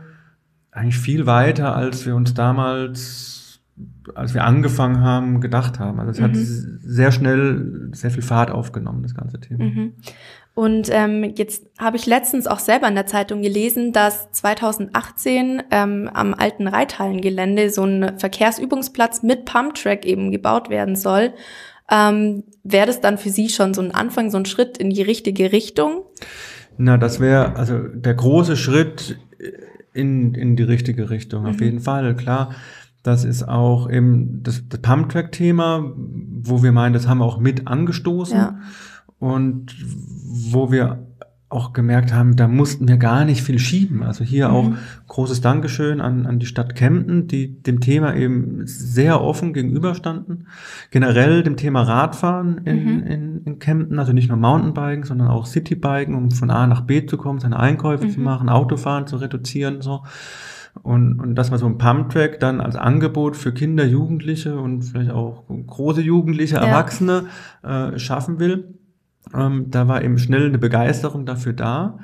eigentlich 0.74 0.98
viel 0.98 1.26
weiter, 1.26 1.74
als 1.74 2.04
wir 2.04 2.16
uns 2.16 2.34
damals, 2.34 3.60
als 4.14 4.34
wir 4.34 4.44
angefangen 4.44 5.00
haben, 5.00 5.40
gedacht 5.40 5.78
haben. 5.78 6.00
Also 6.00 6.10
es 6.10 6.18
mhm. 6.18 6.24
hat 6.24 6.32
sehr 6.34 7.12
schnell 7.12 7.90
sehr 7.92 8.10
viel 8.10 8.22
Fahrt 8.22 8.50
aufgenommen, 8.50 9.02
das 9.02 9.14
ganze 9.14 9.40
Thema. 9.40 9.64
Mhm. 9.64 9.92
Und 10.54 10.88
ähm, 10.92 11.32
jetzt 11.36 11.66
habe 11.78 11.96
ich 11.96 12.06
letztens 12.06 12.46
auch 12.46 12.60
selber 12.60 12.86
in 12.86 12.94
der 12.94 13.06
Zeitung 13.06 13.42
gelesen, 13.42 13.92
dass 13.92 14.30
2018 14.32 15.62
ähm, 15.70 16.10
am 16.12 16.34
alten 16.34 16.68
Reithallengelände 16.68 17.70
so 17.70 17.84
ein 17.84 18.18
Verkehrsübungsplatz 18.18 19.22
mit 19.22 19.46
Pumptrack 19.46 20.04
eben 20.04 20.30
gebaut 20.30 20.70
werden 20.70 20.94
soll. 20.94 21.32
Ähm, 21.90 22.44
Wäre 22.62 22.86
das 22.86 23.00
dann 23.00 23.18
für 23.18 23.30
Sie 23.30 23.48
schon 23.48 23.74
so 23.74 23.82
ein 23.82 23.92
Anfang, 23.92 24.30
so 24.30 24.38
ein 24.38 24.46
Schritt 24.46 24.78
in 24.78 24.90
die 24.90 25.02
richtige 25.02 25.52
Richtung? 25.52 26.02
Na, 26.78 26.96
das 26.98 27.20
wäre 27.20 27.56
also 27.56 27.78
der 27.78 28.14
große 28.14 28.56
Schritt 28.56 29.18
in, 29.92 30.34
in 30.34 30.56
die 30.56 30.62
richtige 30.62 31.10
Richtung, 31.10 31.42
mhm. 31.42 31.48
auf 31.50 31.60
jeden 31.60 31.80
Fall, 31.80 32.14
klar. 32.16 32.54
Das 33.02 33.24
ist 33.24 33.46
auch 33.46 33.90
eben 33.90 34.42
das, 34.42 34.62
das 34.68 34.80
Pumptrack-Thema, 34.80 35.92
wo 35.96 36.62
wir 36.62 36.72
meinen, 36.72 36.94
das 36.94 37.06
haben 37.06 37.18
wir 37.18 37.26
auch 37.26 37.38
mit 37.38 37.66
angestoßen. 37.66 38.36
Ja. 38.36 38.58
Und 39.18 39.74
wo 40.52 40.72
wir 40.72 41.06
auch 41.54 41.72
gemerkt 41.72 42.12
haben, 42.12 42.36
da 42.36 42.48
mussten 42.48 42.88
wir 42.88 42.96
gar 42.96 43.24
nicht 43.24 43.42
viel 43.42 43.58
schieben. 43.58 44.02
Also 44.02 44.24
hier 44.24 44.48
mhm. 44.48 44.54
auch 44.54 44.70
großes 45.08 45.40
Dankeschön 45.40 46.00
an, 46.00 46.26
an 46.26 46.38
die 46.38 46.46
Stadt 46.46 46.74
Kempten, 46.74 47.28
die 47.28 47.62
dem 47.62 47.80
Thema 47.80 48.14
eben 48.14 48.66
sehr 48.66 49.20
offen 49.20 49.52
gegenüberstanden. 49.52 50.48
Generell 50.90 51.42
dem 51.42 51.56
Thema 51.56 51.82
Radfahren 51.82 52.58
in, 52.64 52.84
mhm. 52.84 53.02
in, 53.04 53.42
in 53.44 53.58
Kempten, 53.58 53.98
also 53.98 54.12
nicht 54.12 54.28
nur 54.28 54.36
Mountainbiken, 54.36 55.04
sondern 55.04 55.28
auch 55.28 55.46
Citybiken, 55.46 56.14
um 56.14 56.30
von 56.30 56.50
A 56.50 56.66
nach 56.66 56.82
B 56.82 57.06
zu 57.06 57.16
kommen, 57.16 57.38
seine 57.38 57.58
Einkäufe 57.58 58.06
mhm. 58.06 58.10
zu 58.10 58.20
machen, 58.20 58.48
Autofahren 58.48 59.06
zu 59.06 59.16
reduzieren, 59.16 59.80
so. 59.80 60.02
Und, 60.82 61.20
und 61.20 61.36
dass 61.36 61.50
man 61.50 61.60
so 61.60 61.66
ein 61.66 61.78
Pumptrack 61.78 62.40
dann 62.40 62.60
als 62.60 62.74
Angebot 62.74 63.36
für 63.36 63.52
Kinder, 63.52 63.84
Jugendliche 63.84 64.58
und 64.58 64.82
vielleicht 64.82 65.12
auch 65.12 65.44
große 65.48 66.00
Jugendliche, 66.00 66.56
ja. 66.56 66.62
Erwachsene 66.62 67.26
äh, 67.62 67.96
schaffen 67.96 68.40
will 68.40 68.74
ähm, 69.32 69.70
da 69.70 69.88
war 69.88 70.02
eben 70.02 70.18
schnell 70.18 70.46
eine 70.46 70.58
Begeisterung 70.58 71.26
dafür 71.26 71.52
da. 71.52 71.98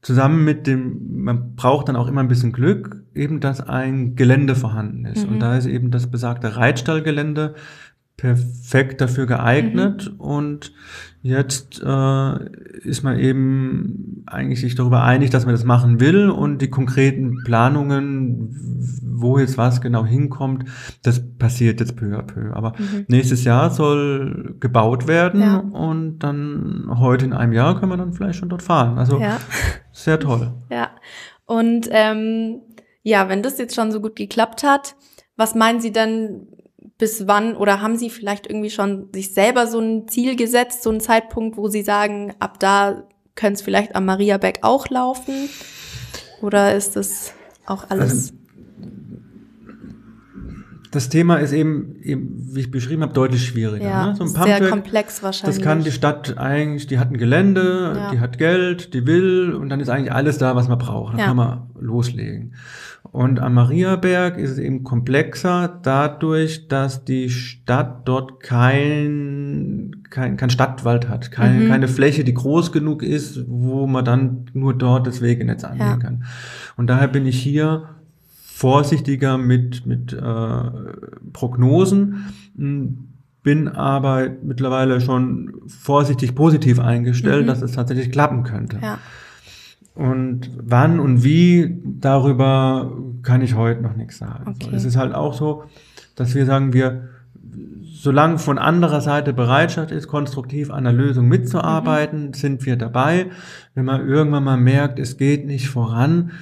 Zusammen 0.00 0.44
mit 0.44 0.66
dem, 0.66 1.22
man 1.24 1.56
braucht 1.56 1.88
dann 1.88 1.96
auch 1.96 2.06
immer 2.06 2.20
ein 2.20 2.28
bisschen 2.28 2.52
Glück, 2.52 3.04
eben, 3.14 3.40
dass 3.40 3.60
ein 3.60 4.14
Gelände 4.14 4.54
vorhanden 4.54 5.04
ist. 5.04 5.26
Mhm. 5.26 5.34
Und 5.34 5.40
da 5.40 5.56
ist 5.56 5.66
eben 5.66 5.90
das 5.90 6.08
besagte 6.10 6.56
Reitstallgelände 6.56 7.54
perfekt 8.18 9.00
dafür 9.00 9.26
geeignet. 9.26 10.12
Mhm. 10.12 10.20
Und 10.20 10.72
jetzt 11.22 11.80
äh, 11.82 12.78
ist 12.80 13.02
man 13.02 13.18
eben 13.18 14.24
eigentlich 14.26 14.60
sich 14.60 14.74
darüber 14.74 15.04
einig, 15.04 15.30
dass 15.30 15.46
man 15.46 15.54
das 15.54 15.64
machen 15.64 16.00
will 16.00 16.28
und 16.28 16.60
die 16.60 16.68
konkreten 16.68 17.42
Planungen, 17.44 18.54
wo 19.04 19.38
jetzt 19.38 19.56
was 19.56 19.80
genau 19.80 20.04
hinkommt, 20.04 20.64
das 21.02 21.22
passiert 21.38 21.80
jetzt 21.80 21.96
peu 21.96 22.18
à 22.18 22.22
peu. 22.22 22.52
Aber 22.54 22.74
mhm. 22.76 23.06
nächstes 23.08 23.44
Jahr 23.44 23.70
soll 23.70 24.56
gebaut 24.60 25.06
werden 25.06 25.40
ja. 25.40 25.58
und 25.58 26.18
dann 26.18 26.90
heute 26.98 27.24
in 27.24 27.32
einem 27.32 27.52
Jahr 27.52 27.78
können 27.78 27.92
wir 27.92 27.96
dann 27.96 28.12
vielleicht 28.12 28.40
schon 28.40 28.48
dort 28.48 28.62
fahren. 28.62 28.98
Also 28.98 29.20
ja. 29.20 29.38
sehr 29.92 30.18
toll. 30.18 30.52
Ja. 30.70 30.90
Und 31.46 31.88
ähm, 31.92 32.62
ja, 33.02 33.28
wenn 33.28 33.42
das 33.42 33.58
jetzt 33.58 33.76
schon 33.76 33.92
so 33.92 34.00
gut 34.00 34.16
geklappt 34.16 34.64
hat, 34.64 34.96
was 35.36 35.54
meinen 35.54 35.80
Sie 35.80 35.92
denn, 35.92 36.48
bis 36.98 37.28
wann 37.28 37.56
oder 37.56 37.80
haben 37.80 37.96
Sie 37.96 38.10
vielleicht 38.10 38.46
irgendwie 38.46 38.70
schon 38.70 39.08
sich 39.14 39.32
selber 39.32 39.66
so 39.66 39.78
ein 39.78 40.08
Ziel 40.08 40.36
gesetzt, 40.36 40.82
so 40.82 40.90
einen 40.90 41.00
Zeitpunkt, 41.00 41.56
wo 41.56 41.68
Sie 41.68 41.82
sagen, 41.82 42.34
ab 42.40 42.58
da 42.58 43.04
könnte 43.36 43.54
es 43.54 43.62
vielleicht 43.62 43.94
am 43.94 44.04
Mariabeck 44.04 44.58
auch 44.62 44.88
laufen? 44.88 45.48
Oder 46.42 46.74
ist 46.74 46.96
das 46.96 47.32
auch 47.66 47.88
alles? 47.88 48.12
Also, 48.12 48.32
das 50.90 51.08
Thema 51.08 51.36
ist 51.36 51.52
eben, 51.52 51.96
eben, 52.02 52.48
wie 52.54 52.60
ich 52.60 52.70
beschrieben 52.70 53.02
habe, 53.02 53.12
deutlich 53.12 53.46
schwieriger. 53.46 53.84
Ja, 53.84 54.06
ne? 54.06 54.16
so 54.16 54.24
ein 54.24 54.32
Pumpwerk, 54.32 54.58
sehr 54.58 54.70
komplex 54.70 55.22
wahrscheinlich. 55.22 55.56
Das 55.56 55.64
kann 55.64 55.84
die 55.84 55.92
Stadt 55.92 56.38
eigentlich, 56.38 56.86
die 56.86 56.98
hat 56.98 57.10
ein 57.10 57.18
Gelände, 57.18 57.92
ja. 57.96 58.10
die 58.10 58.20
hat 58.20 58.38
Geld, 58.38 58.94
die 58.94 59.06
will 59.06 59.52
und 59.52 59.68
dann 59.68 59.80
ist 59.80 59.88
eigentlich 59.88 60.12
alles 60.12 60.38
da, 60.38 60.56
was 60.56 60.68
man 60.68 60.78
braucht. 60.78 61.12
Dann 61.12 61.20
ja. 61.20 61.26
kann 61.26 61.36
man 61.36 61.70
loslegen. 61.78 62.54
Und 63.10 63.40
am 63.40 63.54
Mariaberg 63.54 64.38
ist 64.38 64.50
es 64.50 64.58
eben 64.58 64.84
komplexer 64.84 65.80
dadurch, 65.82 66.68
dass 66.68 67.04
die 67.04 67.30
Stadt 67.30 68.06
dort 68.06 68.42
kein, 68.42 70.02
kein, 70.10 70.36
kein 70.36 70.50
Stadtwald 70.50 71.08
hat, 71.08 71.30
keine, 71.30 71.64
mhm. 71.64 71.68
keine 71.68 71.88
Fläche, 71.88 72.24
die 72.24 72.34
groß 72.34 72.70
genug 72.72 73.02
ist, 73.02 73.44
wo 73.48 73.86
man 73.86 74.04
dann 74.04 74.46
nur 74.52 74.74
dort 74.74 75.06
das 75.06 75.22
Wegenetz 75.22 75.64
anlegen 75.64 76.00
kann. 76.00 76.24
Und 76.76 76.88
daher 76.88 77.08
bin 77.08 77.26
ich 77.26 77.40
hier 77.40 77.88
vorsichtiger 78.58 79.38
mit, 79.38 79.86
mit 79.86 80.12
äh, 80.12 80.60
Prognosen, 81.32 82.24
bin 83.44 83.68
aber 83.68 84.30
mittlerweile 84.42 85.00
schon 85.00 85.52
vorsichtig 85.68 86.34
positiv 86.34 86.80
eingestellt, 86.80 87.44
mhm. 87.44 87.46
dass 87.46 87.62
es 87.62 87.70
tatsächlich 87.70 88.10
klappen 88.10 88.42
könnte. 88.42 88.80
Ja. 88.82 88.98
Und 89.94 90.50
wann 90.60 90.98
und 90.98 91.22
wie, 91.22 91.80
darüber 91.84 92.92
kann 93.22 93.42
ich 93.42 93.54
heute 93.54 93.80
noch 93.80 93.94
nichts 93.94 94.18
sagen. 94.18 94.56
Okay. 94.60 94.74
es 94.74 94.84
ist 94.84 94.96
halt 94.96 95.14
auch 95.14 95.34
so, 95.34 95.62
dass 96.16 96.34
wir 96.34 96.44
sagen, 96.44 96.72
wir, 96.72 97.10
solange 97.84 98.38
von 98.38 98.58
anderer 98.58 99.00
Seite 99.00 99.32
Bereitschaft 99.32 99.92
ist, 99.92 100.08
konstruktiv 100.08 100.72
an 100.72 100.82
der 100.82 100.92
Lösung 100.92 101.28
mitzuarbeiten, 101.28 102.26
mhm. 102.26 102.34
sind 102.34 102.66
wir 102.66 102.74
dabei. 102.74 103.26
Wenn 103.76 103.84
man 103.84 104.08
irgendwann 104.08 104.42
mal 104.42 104.56
merkt, 104.56 104.98
es 104.98 105.16
geht 105.16 105.46
nicht 105.46 105.68
voran, 105.68 106.32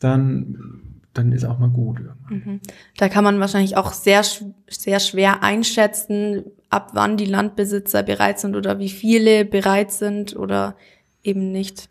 dann, 0.00 0.85
dann 1.18 1.32
ist 1.32 1.44
auch 1.44 1.58
mal 1.58 1.68
gut. 1.70 2.00
Mhm. 2.28 2.60
Da 2.96 3.08
kann 3.08 3.24
man 3.24 3.40
wahrscheinlich 3.40 3.76
auch 3.76 3.92
sehr, 3.92 4.22
sehr 4.68 5.00
schwer 5.00 5.42
einschätzen, 5.42 6.44
ab 6.70 6.90
wann 6.94 7.16
die 7.16 7.26
Landbesitzer 7.26 8.02
bereit 8.02 8.38
sind 8.38 8.56
oder 8.56 8.78
wie 8.78 8.88
viele 8.88 9.44
bereit 9.44 9.92
sind 9.92 10.36
oder 10.36 10.74
eben 11.22 11.52
nicht. 11.52 11.88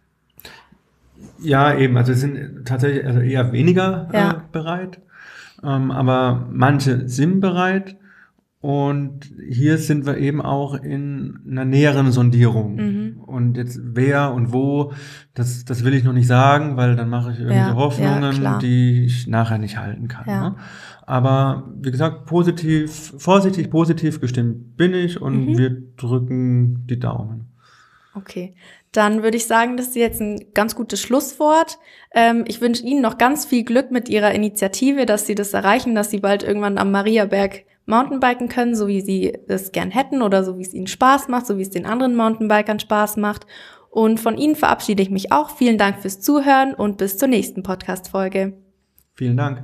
Ja, 1.39 1.75
eben. 1.77 1.97
Also 1.97 2.13
sind 2.13 2.65
tatsächlich 2.65 3.05
also 3.05 3.19
eher 3.19 3.51
weniger 3.51 4.09
Ja. 4.13 4.31
äh, 4.31 4.35
bereit. 4.51 4.99
Ähm, 5.63 5.91
aber 5.91 6.47
manche 6.51 7.07
sind 7.07 7.39
bereit. 7.39 7.95
Und 8.65 9.31
hier 9.47 9.77
sind 9.77 10.07
wir 10.07 10.17
eben 10.17 10.41
auch 10.41 10.73
in 10.73 11.37
einer 11.47 11.65
näheren 11.65 12.11
Sondierung. 12.11 12.75
Mhm. 12.77 13.17
Und 13.23 13.57
jetzt 13.57 13.79
wer 13.83 14.33
und 14.33 14.53
wo, 14.53 14.91
das, 15.35 15.65
das 15.65 15.83
will 15.83 15.93
ich 15.93 16.03
noch 16.03 16.13
nicht 16.13 16.25
sagen, 16.25 16.75
weil 16.75 16.95
dann 16.95 17.07
mache 17.09 17.31
ich 17.31 17.37
irgendwelche 17.37 17.61
Ja, 17.61 17.67
ja, 17.69 17.75
Hoffnungen, 17.75 18.33
klar. 18.33 18.57
die 18.57 19.05
ich 19.05 19.27
nachher 19.27 19.59
nicht 19.59 19.77
halten 19.77 20.07
kann. 20.07 20.23
Ja. 20.27 20.49
Ne? 20.49 20.55
Aber 21.05 21.69
wie 21.79 21.91
gesagt, 21.91 22.25
positiv, 22.25 23.13
vorsichtig, 23.19 23.69
positiv 23.69 24.19
gestimmt 24.19 24.75
bin 24.77 24.95
ich 24.95 25.21
und 25.21 25.45
Mhm. 25.45 25.57
wir 25.59 25.77
drücken 25.95 26.87
die 26.87 26.97
Daumen. 26.97 27.51
Okay, 28.15 28.55
dann 28.93 29.21
würde 29.21 29.37
ich 29.37 29.45
sagen, 29.45 29.77
das 29.77 29.89
ist 29.89 29.95
jetzt 29.95 30.21
ein 30.21 30.39
ganz 30.55 30.73
gutes 30.73 30.99
Schlusswort. 31.01 31.77
Ähm, 32.15 32.45
ich 32.47 32.61
wünsche 32.61 32.83
Ihnen 32.83 33.03
noch 33.03 33.19
ganz 33.19 33.45
viel 33.45 33.63
Glück 33.63 33.91
mit 33.91 34.09
Ihrer 34.09 34.31
Initiative, 34.33 35.05
dass 35.05 35.27
Sie 35.27 35.35
das 35.35 35.53
erreichen, 35.53 35.93
dass 35.93 36.09
Sie 36.09 36.19
bald 36.19 36.41
irgendwann 36.41 36.79
am 36.79 36.89
Mariaberg 36.89 37.65
Mountainbiken 37.85 38.49
können, 38.49 38.75
so 38.75 38.87
wie 38.87 39.01
sie 39.01 39.37
es 39.47 39.71
gern 39.71 39.91
hätten 39.91 40.21
oder 40.21 40.43
so 40.43 40.57
wie 40.57 40.63
es 40.63 40.73
ihnen 40.73 40.87
Spaß 40.87 41.27
macht, 41.27 41.45
so 41.45 41.57
wie 41.57 41.61
es 41.61 41.69
den 41.69 41.85
anderen 41.85 42.15
Mountainbikern 42.15 42.79
Spaß 42.79 43.17
macht. 43.17 43.45
Und 43.89 44.19
von 44.19 44.37
Ihnen 44.37 44.55
verabschiede 44.55 45.01
ich 45.01 45.09
mich 45.09 45.31
auch. 45.31 45.51
Vielen 45.51 45.77
Dank 45.77 45.99
fürs 46.01 46.19
Zuhören 46.19 46.73
und 46.73 46.97
bis 46.97 47.17
zur 47.17 47.29
nächsten 47.29 47.63
Podcast-Folge. 47.63 48.57
Vielen 49.13 49.37
Dank. 49.37 49.63